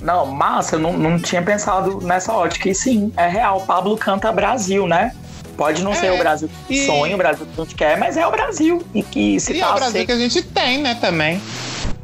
[0.00, 2.68] Não, massa, eu não, não tinha pensado nessa ótica.
[2.68, 3.60] E sim, é real.
[3.62, 5.12] Pablo canta Brasil, né?
[5.56, 7.98] Pode não É, ser o Brasil que e- sonha, o Brasil que a gente quer,
[7.98, 8.80] mas é o Brasil.
[8.94, 11.42] E que se E é tá o Brasil aceito- que a gente tem, né, também.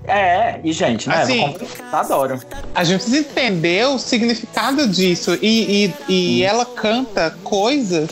[0.07, 1.22] É, e gente, né?
[1.22, 1.57] Assim,
[1.92, 2.40] adoro.
[2.74, 5.38] A gente precisa entender o significado disso.
[5.40, 8.11] E, e, e ela canta coisas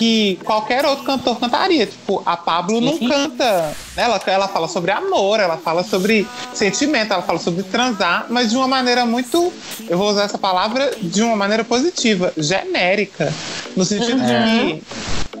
[0.00, 1.86] que qualquer outro cantor cantaria.
[1.86, 3.76] Tipo, a Pablo não canta.
[3.94, 8.56] Ela, ela fala sobre amor, ela fala sobre sentimento, ela fala sobre transar, mas de
[8.56, 9.52] uma maneira muito.
[9.88, 13.30] Eu vou usar essa palavra de uma maneira positiva, genérica.
[13.76, 14.82] No sentido de que.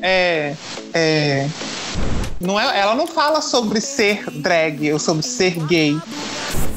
[0.02, 0.54] É,
[0.92, 1.48] é,
[2.40, 6.00] não é, ela não fala sobre ser drag ou sobre ser gay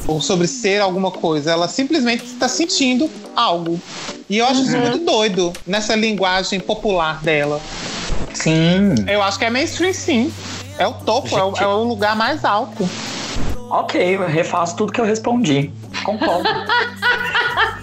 [0.06, 1.52] ou sobre ser alguma coisa.
[1.52, 3.80] Ela simplesmente está sentindo algo.
[4.28, 7.60] E eu acho isso muito doido nessa linguagem popular dela.
[8.34, 8.94] Sim.
[9.08, 10.32] Eu acho que é mainstream, sim.
[10.78, 11.62] É o topo, é o, Gente.
[11.62, 12.88] é o lugar mais alto.
[13.70, 15.70] Ok, eu refaço tudo que eu respondi.
[16.04, 16.48] Concordo.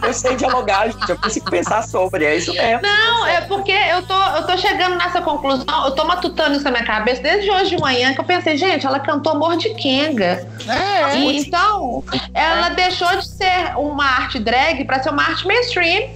[0.03, 1.09] eu sei dialogar, gente.
[1.09, 2.25] Eu consigo pensar sobre.
[2.25, 2.81] É isso mesmo.
[2.81, 6.71] Não, é porque eu tô, eu tô chegando nessa conclusão, eu tô matutando isso na
[6.71, 10.47] minha cabeça desde hoje de manhã, que eu pensei, gente, ela cantou Amor de Kenga.
[10.67, 12.03] É, E, então,
[12.33, 16.09] ela deixou de ser uma arte drag para ser uma arte mainstream.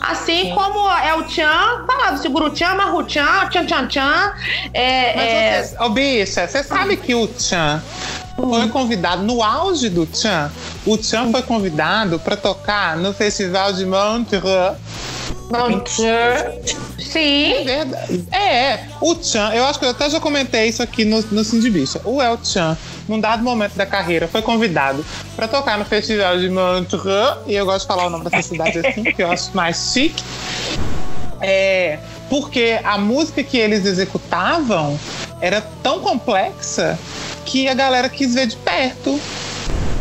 [0.00, 4.32] Assim como é o Tchan, falava, segura o Tchan, amarra o Tchan, Tchan, Tchan, Tchan.
[4.72, 7.82] É, Mas é, você, ô bicha, você sabe que o Chan
[8.48, 10.50] foi convidado no auge do Chan.
[10.86, 14.76] O Chan foi convidado para tocar no Festival de Montreux.
[16.98, 18.24] sim, Verdade.
[18.30, 21.70] É, o Chan, eu acho que eu até já comentei isso aqui no, no Cindy
[21.70, 22.00] Bicha.
[22.04, 22.76] O El Chan,
[23.08, 27.38] num dado momento da carreira, foi convidado para tocar no Festival de Montreux.
[27.46, 30.22] E eu gosto de falar o nome dessa cidade assim, porque eu acho mais chique.
[31.42, 34.98] É, porque a música que eles executavam
[35.40, 36.98] era tão complexa
[37.44, 39.18] que a galera quis ver de perto.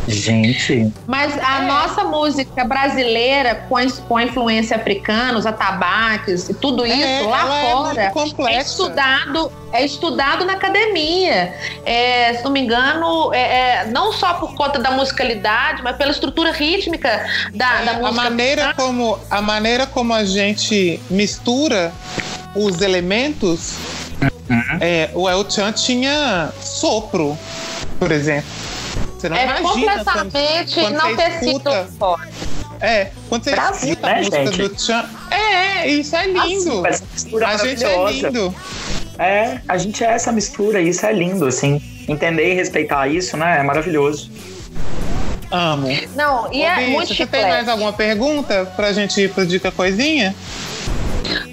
[0.08, 0.92] Gente.
[1.06, 6.84] Mas a nossa música brasileira, com a, com a influência africana, os atabaques e tudo
[6.84, 8.58] isso, É, lá é fora, muito complexa.
[8.58, 11.54] é estudado, é estudado na academia.
[11.86, 16.10] É, se não me engano, é, é, não só por conta da musicalidade, mas pela
[16.12, 17.24] estrutura rítmica
[17.54, 18.12] da, da É, a música.
[18.12, 21.92] maneira como a maneira como a gente mistura
[22.56, 23.76] os elementos
[24.82, 27.38] é, o El Chan tinha sopro
[28.00, 28.50] por exemplo
[29.20, 32.30] você não é imagina completamente quando não fora.
[32.82, 34.58] É, quando você Brasil, escuta né, a música gente?
[34.58, 35.06] do Tchan.
[35.30, 36.86] É, isso é lindo.
[36.86, 38.28] Assim, essa mistura a gente é maravilhosa.
[38.30, 38.56] lindo.
[39.18, 41.82] É, a gente é essa mistura, isso é lindo, assim.
[42.08, 43.60] Entender e respeitar isso, né?
[43.60, 44.32] É maravilhoso.
[45.52, 45.88] Amo.
[46.16, 47.44] Não, e Ô, é bicho, muito você chiclete.
[47.44, 50.34] tem mais alguma pergunta pra gente ir pro Dica Coisinha?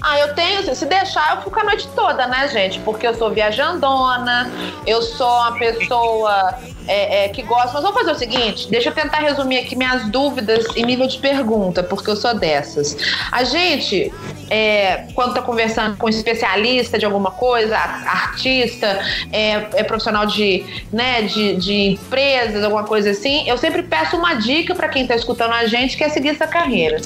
[0.09, 0.73] Ah, eu tenho.
[0.73, 2.79] Se deixar, eu fico a noite toda, né, gente?
[2.79, 4.49] Porque eu sou viajandona,
[4.85, 7.73] eu sou uma pessoa é, é, que gosta.
[7.73, 11.17] Mas vamos fazer o seguinte: deixa eu tentar resumir aqui minhas dúvidas em nível de
[11.17, 12.97] pergunta, porque eu sou dessas.
[13.31, 14.11] A gente,
[14.49, 18.99] é, quando tá conversando com um especialista de alguma coisa, artista,
[19.31, 24.35] é, é profissional de, né, de, de empresas, alguma coisa assim, eu sempre peço uma
[24.35, 27.01] dica pra quem tá escutando a gente que quer seguir essa carreira.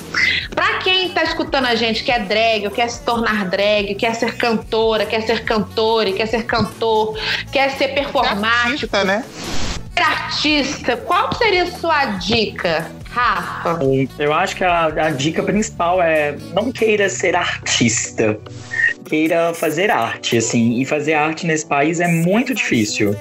[0.54, 4.14] Pra quem tá escutando a gente que é drag, ou quer se tornar drag, quer
[4.16, 7.18] ser cantora, quer ser cantor, quer ser cantor,
[7.52, 9.24] quer ser performático, Artista, né?
[10.00, 13.80] Artista, qual seria a sua dica, Rafa?
[14.18, 18.38] Eu acho que a, a dica principal é não queira ser artista.
[19.06, 20.80] Queira fazer arte, assim.
[20.80, 23.16] E fazer arte nesse país é muito difícil.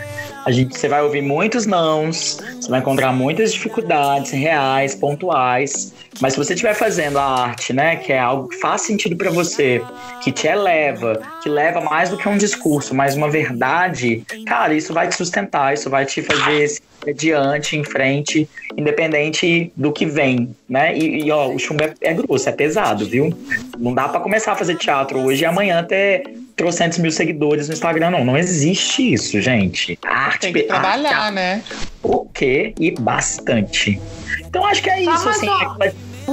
[0.45, 5.93] A gente, você vai ouvir muitos nãos, você vai encontrar muitas dificuldades reais, pontuais.
[6.20, 9.30] Mas se você estiver fazendo a arte, né, que é algo que faz sentido para
[9.30, 9.82] você,
[10.22, 14.93] que te eleva, que leva mais do que um discurso, mais uma verdade, cara, isso
[14.93, 20.97] vai te sustentar, isso vai te fazer adiante, em frente, independente do que vem, né?
[20.97, 23.32] E, e, ó, o chumbo é, é grosso, é pesado, viu?
[23.78, 26.24] Não dá pra começar a fazer teatro hoje e amanhã ter
[26.61, 28.24] trocentos mil seguidores no Instagram, não.
[28.24, 29.99] Não existe isso, gente.
[30.05, 31.62] A arte, Tem que trabalhar, arte, né?
[32.03, 32.74] o quê?
[32.78, 34.01] E bastante.
[34.47, 35.49] Então acho que é isso, mais assim.
[35.49, 35.76] uma-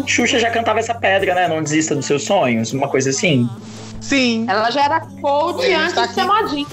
[0.03, 1.47] a Xuxa já cantava essa pedra, né?
[1.47, 3.49] Não desista dos seus sonhos, uma coisa assim.
[3.99, 4.45] Sim.
[4.47, 6.67] Ela já era coach antes está de ser modinha.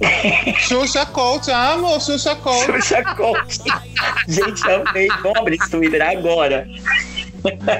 [0.58, 2.64] Xuxa Coach, amo Xuxa Coach.
[2.66, 3.60] Xuxa Coach.
[4.28, 5.08] Gente, amei.
[5.22, 6.66] Vamos abrir esse Twitter agora.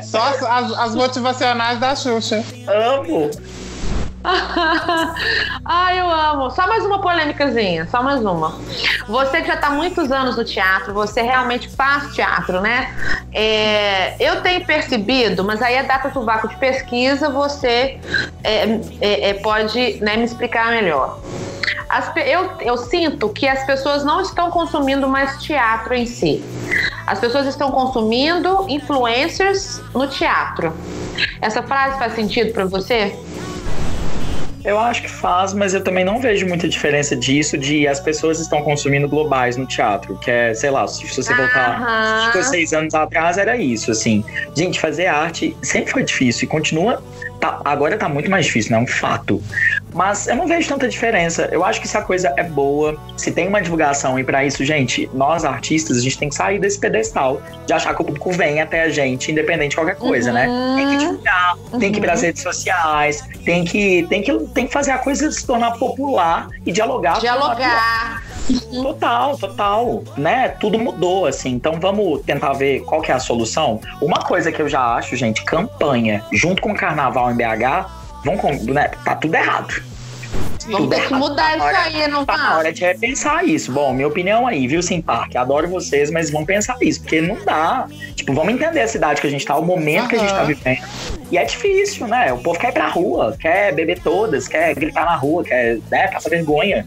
[0.04, 2.44] Só as, as- as motivacionais da Xuxa.
[2.68, 3.30] Amo.
[5.64, 6.50] Ai, eu amo.
[6.50, 8.58] Só mais uma polêmicazinha, só mais uma.
[9.06, 12.94] Você que já está muitos anos no teatro, você realmente faz teatro, né?
[13.32, 17.98] É, eu tenho percebido, mas aí é data do vácuo de pesquisa, você
[18.42, 21.20] é, é, é, pode né, me explicar melhor.
[21.88, 26.42] As eu, eu sinto que as pessoas não estão consumindo mais teatro em si.
[27.06, 30.74] As pessoas estão consumindo influencers no teatro.
[31.40, 33.16] Essa frase faz sentido para você?
[34.66, 38.40] Eu acho que faz, mas eu também não vejo muita diferença disso de as pessoas
[38.40, 42.26] estão consumindo globais no teatro, que é, sei lá, se você voltar Aham.
[42.26, 44.24] cinco ou seis anos atrás era isso, assim.
[44.56, 47.00] Gente, fazer arte sempre foi difícil e continua.
[47.50, 48.78] Tá- agora tá muito mais difícil, né?
[48.78, 49.42] É um fato.
[49.94, 51.48] Mas eu não vejo tanta diferença.
[51.50, 54.64] Eu acho que se a coisa é boa, se tem uma divulgação, e pra isso,
[54.64, 58.30] gente, nós artistas, a gente tem que sair desse pedestal de achar que o público
[58.32, 60.46] vem até a gente, independente de qualquer coisa, né?
[60.76, 64.72] Tem que divulgar, tem que ir pras redes sociais, tem que, tem, que, tem que
[64.72, 67.18] fazer a coisa se tornar popular e dialogar.
[67.20, 68.22] Dialogar.
[68.72, 70.48] Total, total, né?
[70.60, 71.50] Tudo mudou, assim.
[71.50, 73.80] Então vamos tentar ver qual que é a solução.
[74.00, 77.86] Uma coisa que eu já acho, gente, campanha junto com o carnaval em BH,
[78.24, 78.88] vão com, né?
[79.04, 79.82] Tá tudo errado.
[80.68, 82.58] Vamos ter que mudar isso Agora- aí, não Tá na tá?
[82.58, 83.70] hora de repensar isso.
[83.70, 85.36] Bom, minha opinião aí, viu, Sim Park?
[85.36, 87.86] Adoro vocês, mas vamos pensar isso, porque não dá.
[88.16, 90.42] Tipo, vamos entender a cidade que a gente tá, o momento que a gente tá
[90.42, 90.82] vivendo.
[91.30, 92.32] E é difícil, né?
[92.32, 96.08] O povo quer ir pra rua, quer beber todas, quer gritar na rua, quer, né,
[96.08, 96.84] passar vergonha.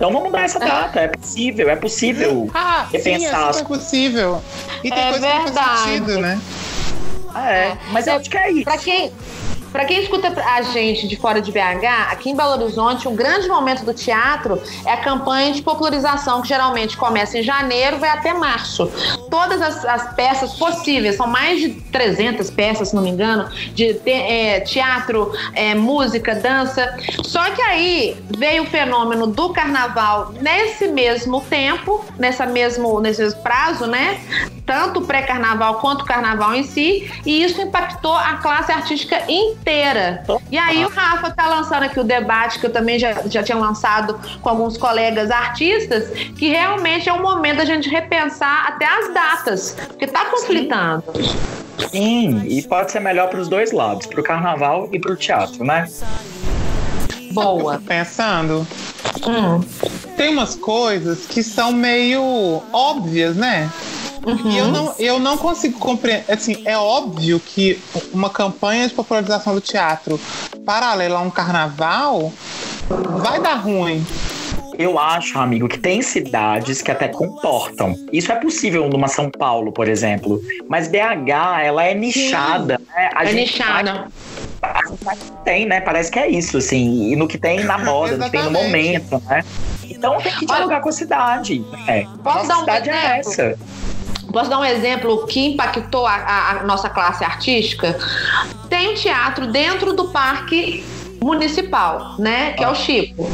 [0.00, 0.98] Então vamos mudar essa data.
[0.98, 2.50] É possível, é possível.
[2.54, 4.42] Ah, sim, é Repensar as super possível.
[4.82, 5.82] E tem É coisa que não faz verdade.
[5.82, 6.40] sentido, né?
[7.36, 8.64] É, mas eu acho que é isso.
[8.64, 9.12] Pra quem,
[9.70, 13.48] pra quem escuta a gente de fora de BH, aqui em Belo Horizonte, um grande
[13.48, 18.10] momento do teatro é a campanha de popularização, que geralmente começa em janeiro e vai
[18.10, 18.90] até março.
[19.30, 23.94] Todas as, as peças possíveis, são mais de 300 peças, se não me engano, de
[23.94, 26.96] te- é, teatro, é, música, dança.
[27.22, 33.40] Só que aí veio o fenômeno do carnaval nesse mesmo tempo, nessa mesmo, nesse mesmo
[33.42, 34.20] prazo, né?
[34.70, 39.59] tanto o pré-carnaval quanto o carnaval em si, e isso impactou a classe artística inteira.
[40.50, 43.56] E aí o Rafa tá lançando aqui o debate que eu também já, já tinha
[43.58, 49.14] lançado com alguns colegas artistas, que realmente é um momento da gente repensar até as
[49.14, 51.04] datas, porque tá conflitando.
[51.90, 55.88] Sim, e pode ser melhor pros dois lados, pro carnaval e pro teatro, né?
[57.32, 57.80] Boa.
[57.86, 58.66] Pensando,
[59.26, 59.60] Hum.
[60.16, 63.70] tem umas coisas que são meio óbvias, né?
[64.44, 66.24] E eu não, eu não consigo compreender.
[66.32, 67.80] Assim, é óbvio que
[68.12, 70.20] uma campanha de popularização do teatro
[70.64, 72.32] paralela a um carnaval
[72.88, 74.04] vai dar ruim.
[74.78, 77.94] Eu acho, amigo, que tem cidades que até comportam.
[78.12, 80.40] Isso é possível numa São Paulo, por exemplo.
[80.68, 82.78] Mas BH, ela é nichada.
[82.88, 83.10] Né?
[83.14, 84.06] A É gente nichada.
[85.04, 85.80] faz- tem, né?
[85.80, 87.10] Parece que é isso, assim.
[87.10, 89.42] E no que tem na moda, no que tem no momento, né?
[89.84, 91.62] Então tem que dialogar com a cidade.
[91.86, 92.06] É.
[92.22, 93.58] Posso Nossa dar um cidade é essa.
[94.32, 97.98] Posso dar um exemplo que impactou a, a- a nossa classe artística?
[98.68, 100.84] Tem um teatro dentro do parque
[101.22, 102.52] municipal, né?
[102.52, 103.28] Que é o Chico.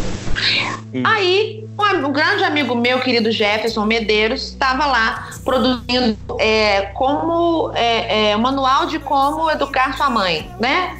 [1.05, 8.31] Aí, um, um grande amigo meu, querido Jefferson Medeiros, estava lá produzindo é, como é,
[8.31, 10.99] é, um manual de como educar sua mãe, né?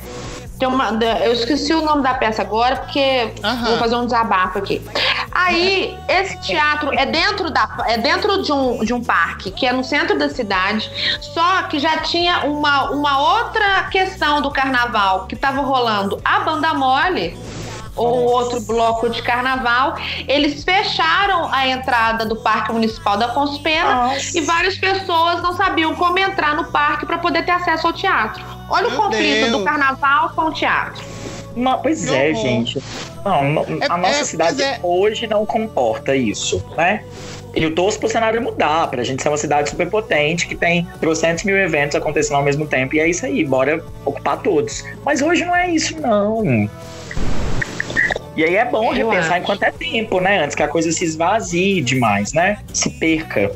[0.63, 0.89] Uma,
[1.23, 3.67] eu esqueci o nome da peça agora, porque Aham.
[3.67, 4.81] vou fazer um desabafo aqui.
[5.39, 9.73] Aí, esse teatro é dentro, da, é dentro de, um, de um parque, que é
[9.73, 15.35] no centro da cidade, só que já tinha uma, uma outra questão do carnaval, que
[15.35, 17.39] estava rolando a banda mole,
[17.95, 24.15] ou outro bloco de carnaval, eles fecharam a entrada do Parque Municipal da Afonso Pena
[24.35, 28.43] e várias pessoas não sabiam como entrar no parque para poder ter acesso ao teatro.
[28.69, 29.53] Olha o Meu conflito Deus.
[29.53, 31.05] do carnaval com o teatro.
[31.57, 32.81] Não, pois é, gente.
[33.25, 34.79] Não, não- É- a nossa é, cidade é.
[34.83, 37.03] hoje não comporta isso, né?
[37.55, 41.57] Eu torço pro cenário mudar, pra gente ser uma cidade superpotente que tem trocentos mil
[41.57, 42.95] eventos acontecendo ao mesmo tempo.
[42.95, 44.85] E é isso aí, bora ocupar todos.
[45.05, 46.69] Mas hoje não é isso, não.
[48.37, 49.43] E aí é bom Eu repensar acho.
[49.45, 50.45] enquanto é tempo, né?
[50.45, 52.59] Antes que a coisa se esvazie demais, né?
[52.75, 53.51] Se perca.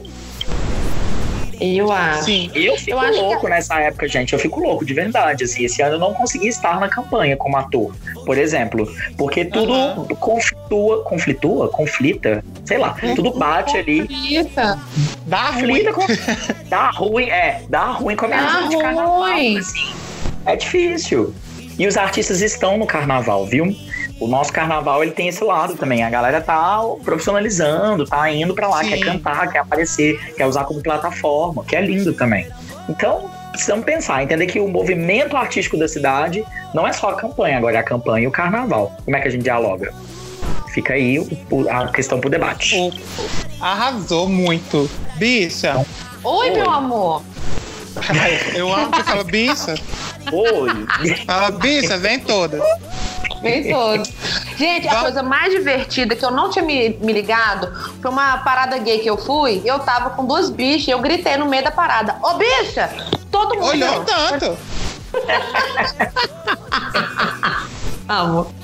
[1.60, 2.24] Eu acho.
[2.24, 2.50] Sim.
[2.54, 4.32] Eu fico Eu acho que- louco nessa época, gente.
[4.32, 5.44] Eu fico louco, de verdade.
[5.44, 7.94] Assim, esse ano eu não consegui estar na campanha como ator,
[8.24, 8.90] por exemplo.
[9.16, 10.06] Porque tudo Aham.
[10.18, 14.08] conflitua, conflitua, conflita, sei lá, tudo bate ali.
[14.34, 14.78] Eita.
[15.26, 15.84] Dá ruim.
[15.84, 16.06] Conflita com...
[16.70, 19.20] Dá ruim, é, dá ruim com a minha Dá vida de carnaval.
[19.22, 19.58] ruim.
[19.58, 19.92] Assim,
[20.46, 21.34] é difícil.
[21.78, 23.74] E os artistas estão no carnaval, viu?
[24.20, 26.02] O nosso carnaval ele tem esse lado também.
[26.02, 28.90] A galera tá profissionalizando, tá indo pra lá, Sim.
[28.90, 32.46] quer cantar, quer aparecer, quer usar como plataforma, que é lindo também.
[32.88, 36.44] Então, precisamos pensar, entender que o movimento artístico da cidade
[36.74, 38.92] não é só a campanha, agora é a campanha e o carnaval.
[39.04, 39.92] Como é que a gente dialoga?
[40.68, 41.18] Fica aí
[41.70, 42.76] a questão pro debate.
[43.60, 44.88] Arrasou muito.
[45.16, 45.84] Bicha,
[46.22, 47.22] Oi, meu amor.
[48.54, 49.74] eu amo que fala bicha.
[50.32, 51.16] Oi!
[51.24, 52.62] Fala bicha, vem todas.
[53.42, 54.10] Vem todos.
[54.56, 58.78] Gente, a coisa mais divertida que eu não tinha me, me ligado foi uma parada
[58.78, 59.62] gay que eu fui.
[59.64, 62.90] Eu tava com duas bichas e eu gritei no meio da parada: Ô bicha!
[63.30, 63.66] Todo mundo.
[63.66, 64.58] Olhou tanto.
[68.08, 68.59] Amo.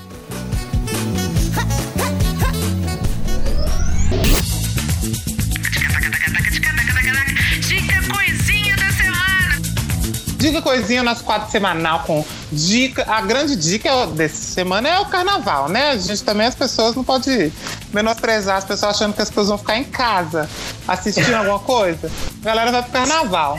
[10.46, 13.04] Dica coisinha, nosso quadro semanal com dica.
[13.08, 15.90] A grande dica dessa semana é o carnaval, né?
[15.90, 17.52] A gente também, as pessoas não pode
[17.92, 20.48] menosprezar as pessoas achando que as pessoas vão ficar em casa
[20.86, 22.08] assistindo alguma coisa.
[22.42, 23.58] A galera vai pro carnaval.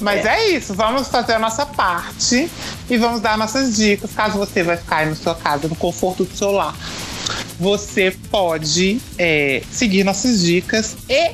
[0.00, 0.48] Mas é.
[0.48, 2.50] isso, vamos fazer a nossa parte
[2.90, 4.10] e vamos dar nossas dicas.
[4.12, 6.74] Caso você vai ficar aí na sua casa, no conforto do seu lar,
[7.58, 11.32] você pode é, seguir nossas dicas e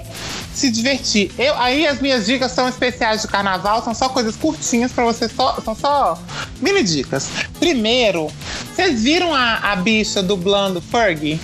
[0.55, 1.31] se divertir.
[1.39, 5.29] Eu, aí as minhas dicas são especiais de carnaval, são só coisas curtinhas pra você,
[5.29, 6.19] só, são só
[6.61, 7.29] mini dicas.
[7.59, 8.31] Primeiro,
[8.75, 11.41] vocês viram a, a bicha dublando Fergie?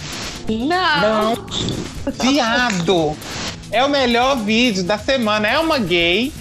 [0.49, 1.35] Não.
[1.35, 1.47] Não.
[2.21, 3.17] Viado!
[3.71, 5.49] É o melhor vídeo da semana.
[5.49, 6.33] É uma gay.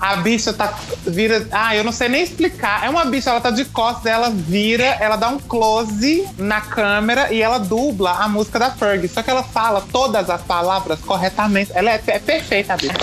[0.00, 0.78] A bicha tá.
[1.04, 1.46] Vira.
[1.50, 2.84] Ah, eu não sei nem explicar.
[2.84, 7.32] É uma bicha, ela tá de costas, ela vira, ela dá um close na câmera
[7.32, 9.08] e ela dubla a música da Fergie.
[9.08, 11.72] Só que ela fala todas as palavras corretamente.
[11.74, 12.94] Ela é, é perfeita, a bicha.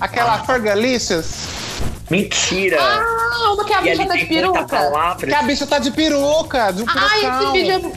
[0.00, 1.46] Aquela Fergalicious,
[2.12, 2.76] Mentira!
[2.78, 4.66] Ah, uma que a e bicha tá de peruca.
[5.18, 7.92] que a bicha tá de peruca, de um Ai, esse vídeo,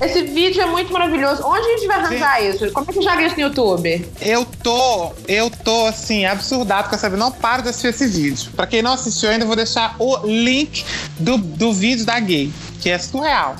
[0.00, 1.44] é, esse vídeo é muito maravilhoso.
[1.46, 2.68] Onde a gente vai arranjar isso?
[2.72, 4.08] Como é que joga isso no YouTube?
[4.20, 8.50] Eu tô, eu tô assim, absurdado com essa Não paro de assistir esse vídeo.
[8.56, 10.84] Pra quem não assistiu ainda, eu vou deixar o link
[11.20, 13.54] do, do vídeo da gay, que é surreal.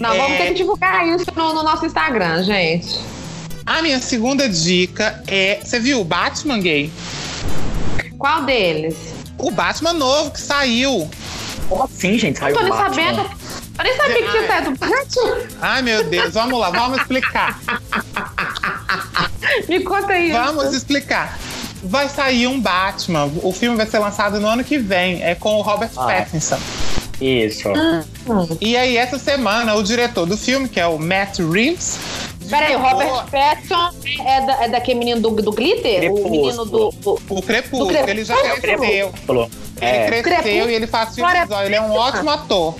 [0.00, 0.36] Não, vamos É.
[0.38, 2.98] ter que divulgar isso no, no nosso Instagram, gente.
[3.64, 5.60] A minha segunda dica é.
[5.62, 6.90] Você viu o Batman gay?
[8.20, 8.94] Qual deles?
[9.38, 11.10] O Batman novo que saiu.
[11.68, 12.38] Como assim, gente?
[12.38, 12.90] Saiu Tô nem Batman.
[12.94, 13.20] sabendo.
[13.78, 15.38] Eu nem sabia que você saiu do Batman.
[15.62, 17.58] Ai, meu Deus, vamos lá, vamos explicar.
[19.68, 20.36] Me conta isso.
[20.36, 21.38] Vamos explicar.
[21.82, 23.30] Vai sair um Batman.
[23.42, 25.22] O filme vai ser lançado no ano que vem.
[25.22, 26.04] É com o Robert Ah.
[26.06, 26.58] Pattinson.
[27.22, 27.68] Isso.
[28.60, 31.98] E aí, essa semana, o diretor do filme, que é o Matt Reeves.
[32.50, 33.90] Peraí, o Robert Pattinson
[34.26, 36.00] é, da, é daquele menino do, do glitter?
[36.00, 36.26] Crepúsculo.
[36.26, 36.90] O menino do.
[36.90, 38.10] do- O Crepúsculo, Do Crepúsculo.
[38.10, 39.14] ele já Ah, cresceu.
[39.26, 39.50] Falou.
[39.80, 40.06] Ele É.
[40.06, 40.70] cresceu Crepúsculo.
[40.70, 41.34] e ele faz filmes.
[41.64, 42.74] Ele é um ótimo ator.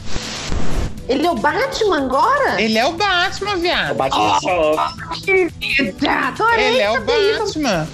[1.08, 2.60] Ele é o Batman agora?
[2.62, 3.94] Ele é o Batman, O viado.
[3.96, 4.92] Batman só.
[5.24, 7.00] Querida, adorei Ele é o.
[7.04, 7.88] Batman.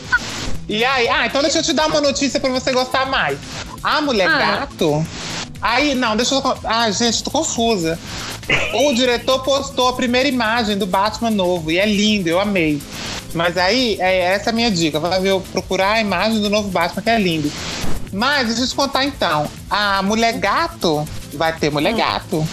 [0.68, 3.38] E aí, ah, então deixa eu te dar uma notícia pra você gostar mais.
[3.82, 4.38] A mulher Ah.
[4.66, 5.06] gato.
[5.62, 6.42] Aí, não, deixa eu.
[6.64, 7.98] Ah, gente, tô confusa.
[8.74, 12.80] O diretor postou a primeira imagem do Batman novo e é lindo, eu amei.
[13.34, 15.00] Mas aí, é, essa é a minha dica.
[15.00, 17.50] Vai ver procurar a imagem do novo Batman, que é lindo.
[18.12, 19.46] Mas deixa eu te contar então.
[19.68, 22.46] A mulher gato vai ter mulher gato.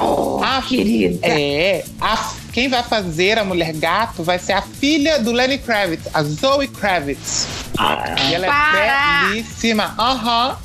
[0.00, 1.18] Oh, Ah, querida.
[1.26, 6.06] É, a- quem vai fazer a mulher gato vai ser a filha do Lenny Kravitz,
[6.12, 7.46] a Zoe Kravitz.
[7.78, 8.78] Ah, E ela Para!
[8.78, 9.94] é belíssima.
[9.98, 10.48] Aham.
[10.50, 10.58] Para,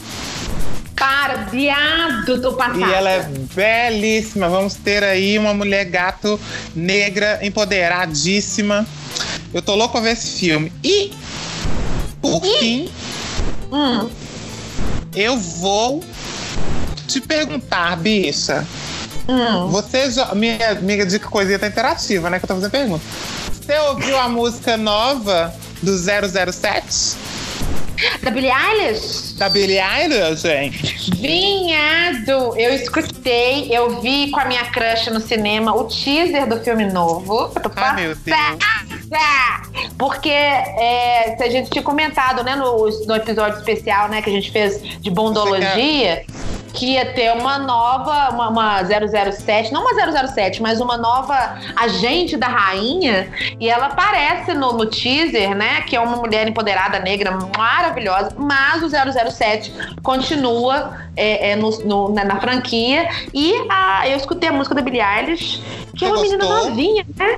[1.52, 2.80] viado do passado.
[2.80, 3.24] E ela é
[3.54, 4.50] belíssima.
[4.50, 6.40] Vamos ter aí uma mulher gato
[6.76, 8.86] negra, empoderadíssima.
[9.54, 10.72] Eu tô louco pra ver esse filme.
[10.84, 11.12] E,
[12.22, 12.90] por fim,
[13.72, 14.08] Hum,
[15.16, 16.04] eu vou
[17.08, 18.66] te perguntar, bicha.
[19.28, 19.68] hum.
[19.68, 20.34] Você já.
[20.36, 22.40] Minha amiga dica coisinha tá interativa, né?
[22.40, 23.04] Que eu tô fazendo pergunta.
[23.52, 27.16] Você ouviu a música nova do 007?
[28.22, 29.34] Da Billie Eilish?
[29.38, 31.12] Da Billie Eilish, gente?
[31.16, 32.58] Vinhado!
[32.58, 37.52] Eu escutei, eu vi com a minha crush no cinema o teaser do filme novo.
[37.56, 37.70] Eu tô
[38.62, 39.18] Ai, meu Deus.
[39.98, 44.52] Porque é, a gente tinha comentado, né, no, no episódio especial, né, que a gente
[44.52, 46.26] fez de bondologia,
[46.74, 52.36] que ia ter uma nova, uma, uma 007, não uma 007, mas uma nova agente
[52.36, 57.32] da rainha, e ela aparece no, no teaser, né, que é uma mulher empoderada negra
[57.56, 59.72] maravilhosa, mas o 007
[60.02, 64.82] continua é, é, no, no- na, na franquia, e a, eu escutei a música da
[64.82, 65.62] Billie Eilish,
[65.96, 66.70] que é Você uma menina gostou?
[66.70, 67.38] novinha, né?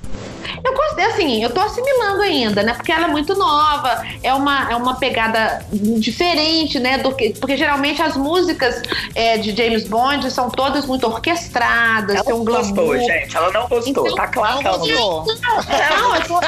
[0.64, 2.74] Eu gostei, assim, eu tô assimilando ainda, né?
[2.74, 6.98] Porque ela é muito nova, é uma, é uma pegada diferente, né?
[6.98, 8.82] Do que, porque geralmente as músicas
[9.14, 12.74] é, de James Bond são todas muito orquestradas, ela tem um não glamour.
[12.76, 13.36] gostou, gente.
[13.38, 13.90] Ela não gostou.
[14.06, 15.24] Então, tá claro Não que ela não gostou.
[15.24, 15.56] gostou.
[16.00, 16.42] Não, eu tô.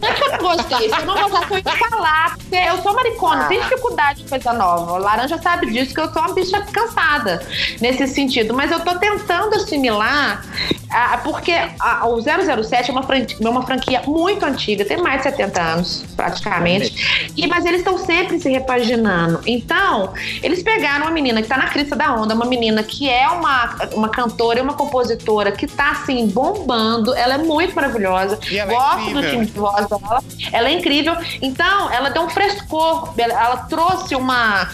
[0.00, 0.88] Não é que eu não gostei.
[0.90, 2.36] Se eu não gostasse, eu ia falar.
[2.36, 4.92] Porque eu sou maricona, tem dificuldade de coisa nova.
[4.92, 7.42] O Laranja sabe disso, que eu sou uma bicha cansada
[7.80, 8.54] nesse sentido.
[8.54, 10.44] Mas eu tô tentando assimilar,
[10.90, 15.18] ah, porque a- o 007 é uma, fran- é uma franquia muito antiga, tem mais
[15.18, 17.32] de 70 anos, praticamente.
[17.36, 19.40] E, mas eles estão sempre se repaginando.
[19.46, 20.12] Então,
[20.42, 23.76] eles pegaram uma menina que tá na crista da onda, uma menina que é uma,
[23.92, 27.14] uma cantora e uma compositora que tá assim, bombando.
[27.14, 28.38] Ela é muito maravilhosa.
[28.50, 29.30] É Gosto do incrível.
[29.30, 30.22] time de voz dela.
[30.52, 31.16] Ela é incrível.
[31.42, 33.12] Então, ela deu um frescor.
[33.18, 34.68] Ela, trouxe uma,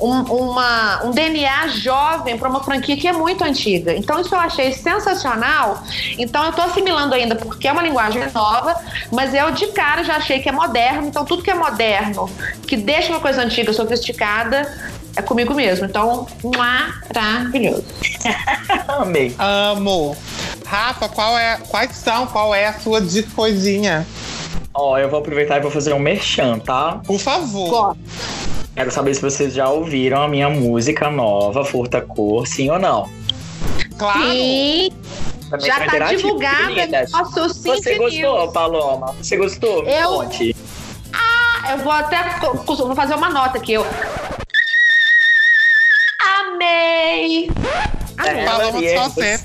[0.00, 3.94] um, uma, um DNA jovem para uma franquia que é muito antiga.
[3.94, 5.82] Então, isso eu achei sensacional.
[6.16, 7.97] Então, eu tô assimilando ainda, porque é uma linguagem
[8.32, 8.76] nova,
[9.10, 11.06] mas eu de cara já achei que é moderno.
[11.06, 12.30] Então, tudo que é moderno,
[12.66, 14.72] que deixa uma coisa antiga sofisticada,
[15.16, 15.86] é comigo mesmo.
[15.86, 17.84] Então, maravilhoso.
[18.88, 19.34] Amei.
[19.38, 20.16] Amo.
[20.64, 24.06] Rafa, qual é, quais são, qual é a sua dica coisinha?
[24.74, 27.00] Ó, eu vou aproveitar e vou fazer um merchan, tá?
[27.06, 27.70] Por favor.
[27.70, 27.98] Gosto.
[28.74, 33.08] Quero saber se vocês já ouviram a minha música nova, Furta Cor, sim ou não.
[33.98, 34.30] Claro.
[34.30, 34.90] Sim,
[35.50, 38.52] Também já tá divulgada no nosso Sync Você gostou, News.
[38.52, 39.06] Paloma?
[39.14, 39.84] Você gostou?
[39.84, 40.56] Eu- Conte.
[41.70, 43.72] Eu vou até vou fazer uma nota aqui.
[43.74, 43.86] Eu
[46.40, 47.48] amei.
[48.16, 48.40] Amei.
[48.40, 49.40] É, Paloma Maria, só você.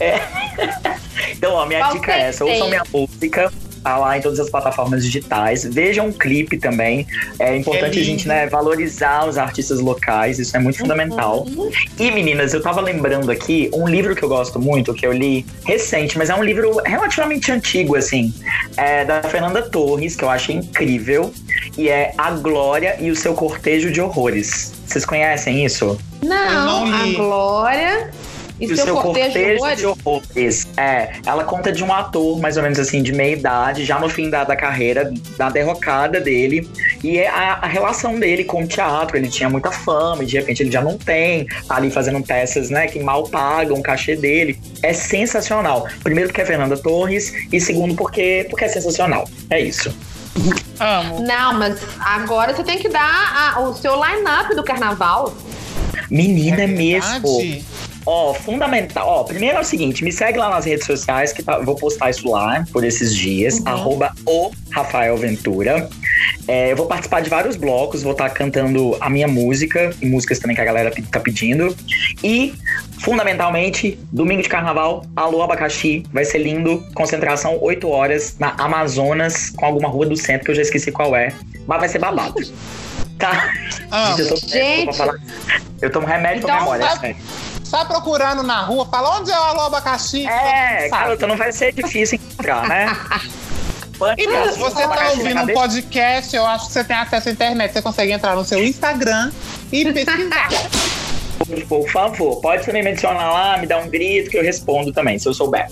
[1.30, 2.44] Então, ó, minha Qual dica é essa.
[2.44, 2.54] tem?
[2.54, 3.52] Ouçam minha música.
[3.82, 5.64] Tá lá em todas as plataformas digitais.
[5.64, 7.06] Vejam um clipe também.
[7.38, 10.38] É importante É a gente, né, valorizar os artistas locais.
[10.38, 11.46] Isso é muito fundamental.
[11.98, 15.44] E, meninas, eu tava lembrando aqui um livro que eu gosto muito, que eu li
[15.64, 18.32] recente, mas é um livro relativamente antigo, assim.
[18.76, 21.32] É da Fernanda Torres, que eu acho incrível.
[21.76, 24.72] E é A Glória e o seu Cortejo de Horrores.
[24.86, 25.98] Vocês conhecem isso?
[26.22, 27.12] Não, não a.
[27.14, 28.10] Glória
[28.62, 30.66] e, E o seu, cortejo, de horrores.
[30.76, 34.08] É, ela conta de um ator, mais ou menos assim, de meia idade, já no
[34.08, 36.68] fim da, da carreira, da derrocada dele.
[37.02, 39.16] E é a, a relação dele com o teatro.
[39.16, 41.46] Ele tinha muita fama e de repente ele já não tem.
[41.66, 44.58] Tá ali fazendo peças, né, que mal pagam o cachê dele.
[44.82, 45.86] É sensacional.
[46.04, 49.28] Primeiro porque é Fernanda Torres e segundo porque, porque é sensacional.
[49.50, 49.92] É isso.
[50.80, 51.20] Amo.
[51.26, 55.34] Não, mas agora você tem que dar a- o seu line-up do carnaval.
[56.10, 57.38] Menina, é mesmo.
[58.04, 59.06] Ó, fundamental.
[59.08, 62.10] Ó, primeiro é o seguinte, me segue lá nas redes sociais, que tá- vou postar
[62.10, 63.58] isso lá por esses dias.
[63.58, 63.68] Uhum.
[63.68, 65.88] Arroba o Rafael Ventura.
[66.48, 70.38] É, eu vou participar de vários blocos, vou estar cantando a minha música e músicas
[70.38, 71.74] também que a galera tá pedindo.
[72.22, 72.54] E,
[73.00, 76.84] fundamentalmente, domingo de carnaval, Alô Abacaxi, vai ser lindo.
[76.94, 81.14] Concentração 8 horas na Amazonas, com alguma rua do centro que eu já esqueci qual
[81.14, 81.32] é.
[81.66, 82.34] Mas vai ser babado.
[83.18, 83.52] Tá?
[83.90, 84.18] Amo.
[84.18, 84.56] eu, tô, Gente.
[84.56, 85.14] eu, tô pra falar.
[85.80, 87.16] eu tomo remédio pra Então, memória, tá- sério.
[87.72, 90.26] Tá procurando na rua, fala onde é o alô abacaxi?
[90.26, 91.04] É, Sabe?
[91.04, 92.94] garota, não vai ser difícil encontrar, né?
[94.18, 97.72] Então, se você tá ouvindo um podcast, eu acho que você tem acesso à internet.
[97.72, 99.30] Você consegue entrar no seu Instagram
[99.70, 100.48] e pesquisar.
[101.68, 105.18] Por favor, pode também me adicionar lá, me dar um grito que eu respondo também,
[105.18, 105.68] se eu souber.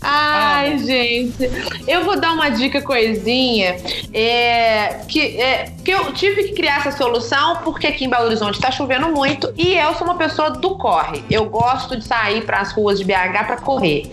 [0.00, 1.50] Ai, gente.
[1.86, 3.76] Eu vou dar uma dica coisinha.
[4.12, 8.60] É, que, é, que eu tive que criar essa solução porque aqui em Belo Horizonte
[8.60, 11.22] tá chovendo muito e eu sou uma pessoa do corre.
[11.30, 14.10] Eu gosto de sair para as ruas de BH para correr.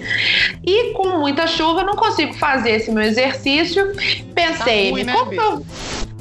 [0.65, 3.91] E com muita chuva eu não consigo fazer esse meu exercício.
[4.35, 5.65] Pensei, Tá ruim, né, como que eu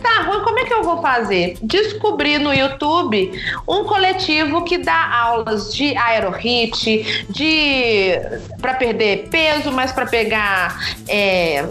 [0.07, 1.59] Tá ruim, como é que eu vou fazer?
[1.61, 3.33] Descobri no YouTube
[3.67, 8.13] um coletivo que dá aulas de aerohit, de
[8.61, 10.79] para perder peso, mas para pegar
[11.09, 11.69] é,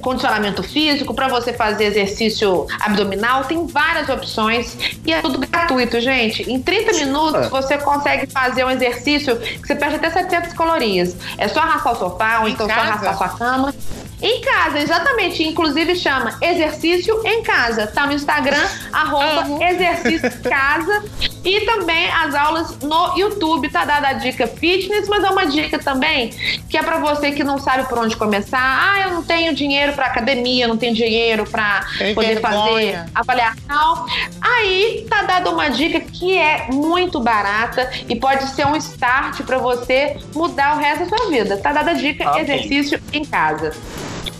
[0.00, 4.76] condicionamento físico, para você fazer exercício abdominal, tem várias opções
[5.06, 6.50] e é tudo gratuito, gente.
[6.50, 11.16] Em 30 minutos você consegue fazer um exercício que você perde até 700 calorias.
[11.38, 13.72] É só arrastar o sofá ou então só arrastar sua cama.
[14.20, 15.42] Em casa, exatamente.
[15.42, 17.86] Inclusive chama Exercício em Casa.
[17.86, 19.64] Tá no Instagram, arroba.
[19.64, 21.04] Exercício Casa.
[21.48, 23.70] E também as aulas no YouTube.
[23.70, 26.28] Tá dada a dica fitness, mas é uma dica também
[26.68, 28.58] que é pra você que não sabe por onde começar.
[28.60, 32.62] Ah, eu não tenho dinheiro pra academia, eu não tenho dinheiro pra Tem poder fazer
[32.62, 33.06] vergonha.
[33.14, 34.06] avaliação.
[34.40, 39.56] Aí tá dada uma dica que é muito barata e pode ser um start pra
[39.58, 41.56] você mudar o resto da sua vida.
[41.56, 42.42] Tá dada a dica Amei.
[42.42, 43.72] exercício em casa.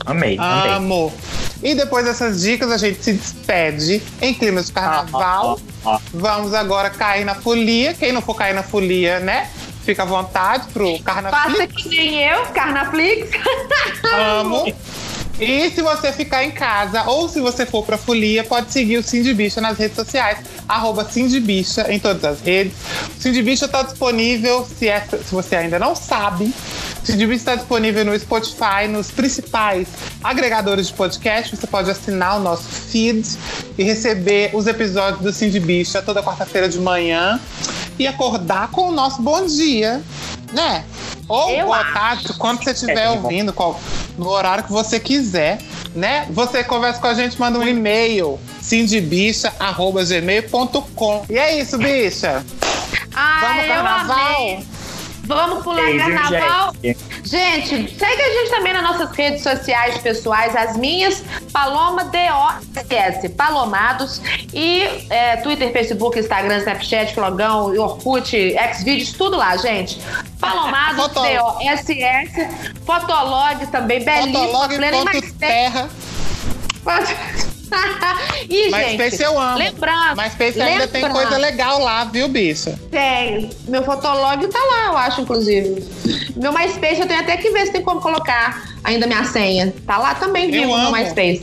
[0.08, 0.72] Amei, amei.
[0.72, 1.12] Amo.
[1.62, 5.58] E depois dessas dicas, a gente se despede em clima de carnaval.
[6.14, 7.94] Vamos agora cair na folia.
[7.94, 9.50] Quem não for cair na folia, né?
[9.84, 11.50] Fica à vontade pro carnaval.
[11.50, 13.30] Faça que nem eu, Carnaflix.
[14.14, 14.72] Amo.
[15.40, 19.02] E se você ficar em casa ou se você for pra folia, pode seguir o
[19.04, 22.72] Cindy Bicha nas redes sociais, arroba Cindy Bicha em todas as redes.
[23.16, 26.52] O Cindy Bicha tá disponível, se, é- se você ainda não sabe,
[27.02, 29.86] o Cindy Bicha está disponível no Spotify, nos principais
[30.24, 31.54] agregadores de podcast.
[31.56, 33.24] Você pode assinar o nosso feed
[33.78, 37.38] e receber os episódios do Cindy Bicha toda quarta-feira de manhã
[37.96, 40.02] e acordar com o nosso bom dia,
[40.52, 40.84] né?
[41.28, 41.92] Ou Eu boa acho.
[41.92, 43.78] tarde, quando você estiver É, ouvindo, qual-
[44.18, 45.58] no horário que você quiser,
[45.94, 46.26] né?
[46.30, 51.24] Você conversa com a gente, manda um e-mail, cindybicha.gmail.com.
[51.30, 52.44] E é isso, bicha.
[53.14, 54.36] Ah, Vamos eu carnaval?
[54.36, 54.66] amei.
[55.28, 56.74] Vamos pular Beijo, carnaval.
[56.82, 56.98] gente.
[57.22, 61.22] Gente, segue a gente também nas nossas redes sociais pessoais, as minhas,
[61.52, 64.22] Paloma DOS, Palomados,
[64.54, 68.34] e é, Twitter, Facebook, Instagram, Snapchat, Flogão, Orkut,
[68.74, 70.00] Xvideos, tudo lá, gente.
[70.40, 72.48] Palomados, DOSS,
[72.86, 75.90] Fotolog também, belíssima, plena e mais Fotolog.terra.
[78.48, 79.58] e, Mas gente, Space eu amo.
[79.58, 82.78] lembrando, Mas Space ainda tem coisa legal lá, viu, bicha?
[82.90, 83.50] Tem.
[83.66, 85.84] Meu fotolog tá lá, eu acho, inclusive.
[86.36, 89.72] Meu MySpace eu tenho até que ver se tem como colocar ainda minha senha.
[89.86, 90.92] Tá lá também vivo no.
[90.92, 91.42] MySpace.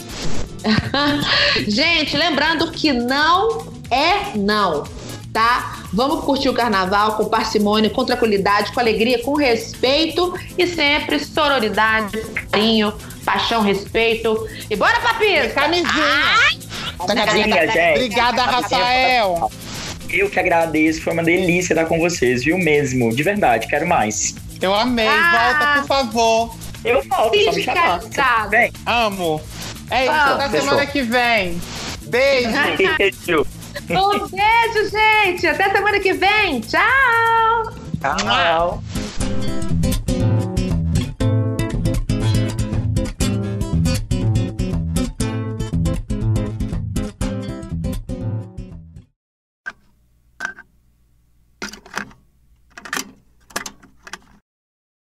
[1.68, 4.84] Gente, lembrando que não é não,
[5.32, 5.85] tá?
[5.96, 12.22] Vamos curtir o carnaval com parcimônia, com tranquilidade, com alegria, com respeito e sempre sororidade,
[12.52, 12.94] carinho,
[13.24, 14.46] paixão, respeito.
[14.70, 15.54] E bora, papis!
[15.54, 16.26] Camisinha.
[17.08, 17.96] Camisinha, gente.
[17.96, 19.50] Obrigada, Rafael.
[20.10, 23.16] Eu que agradeço, foi uma delícia estar com vocês, viu mesmo?
[23.16, 24.36] De verdade, quero mais.
[24.62, 25.08] Eu amei.
[25.08, 25.56] Ah.
[25.56, 26.56] Volta, por favor.
[26.84, 28.02] Eu volto, só me chamar.
[28.50, 28.72] Vem.
[28.86, 29.42] Amo.
[29.90, 30.32] É isso, Vamos.
[30.34, 30.68] até Fechou.
[30.68, 31.62] semana que vem.
[32.02, 32.50] Beijo.
[32.98, 33.48] Beijo.
[33.90, 35.48] Um beijo, gente!
[35.48, 36.62] Até semana que vem!
[36.62, 37.74] Tchau!
[38.02, 38.84] Tchau.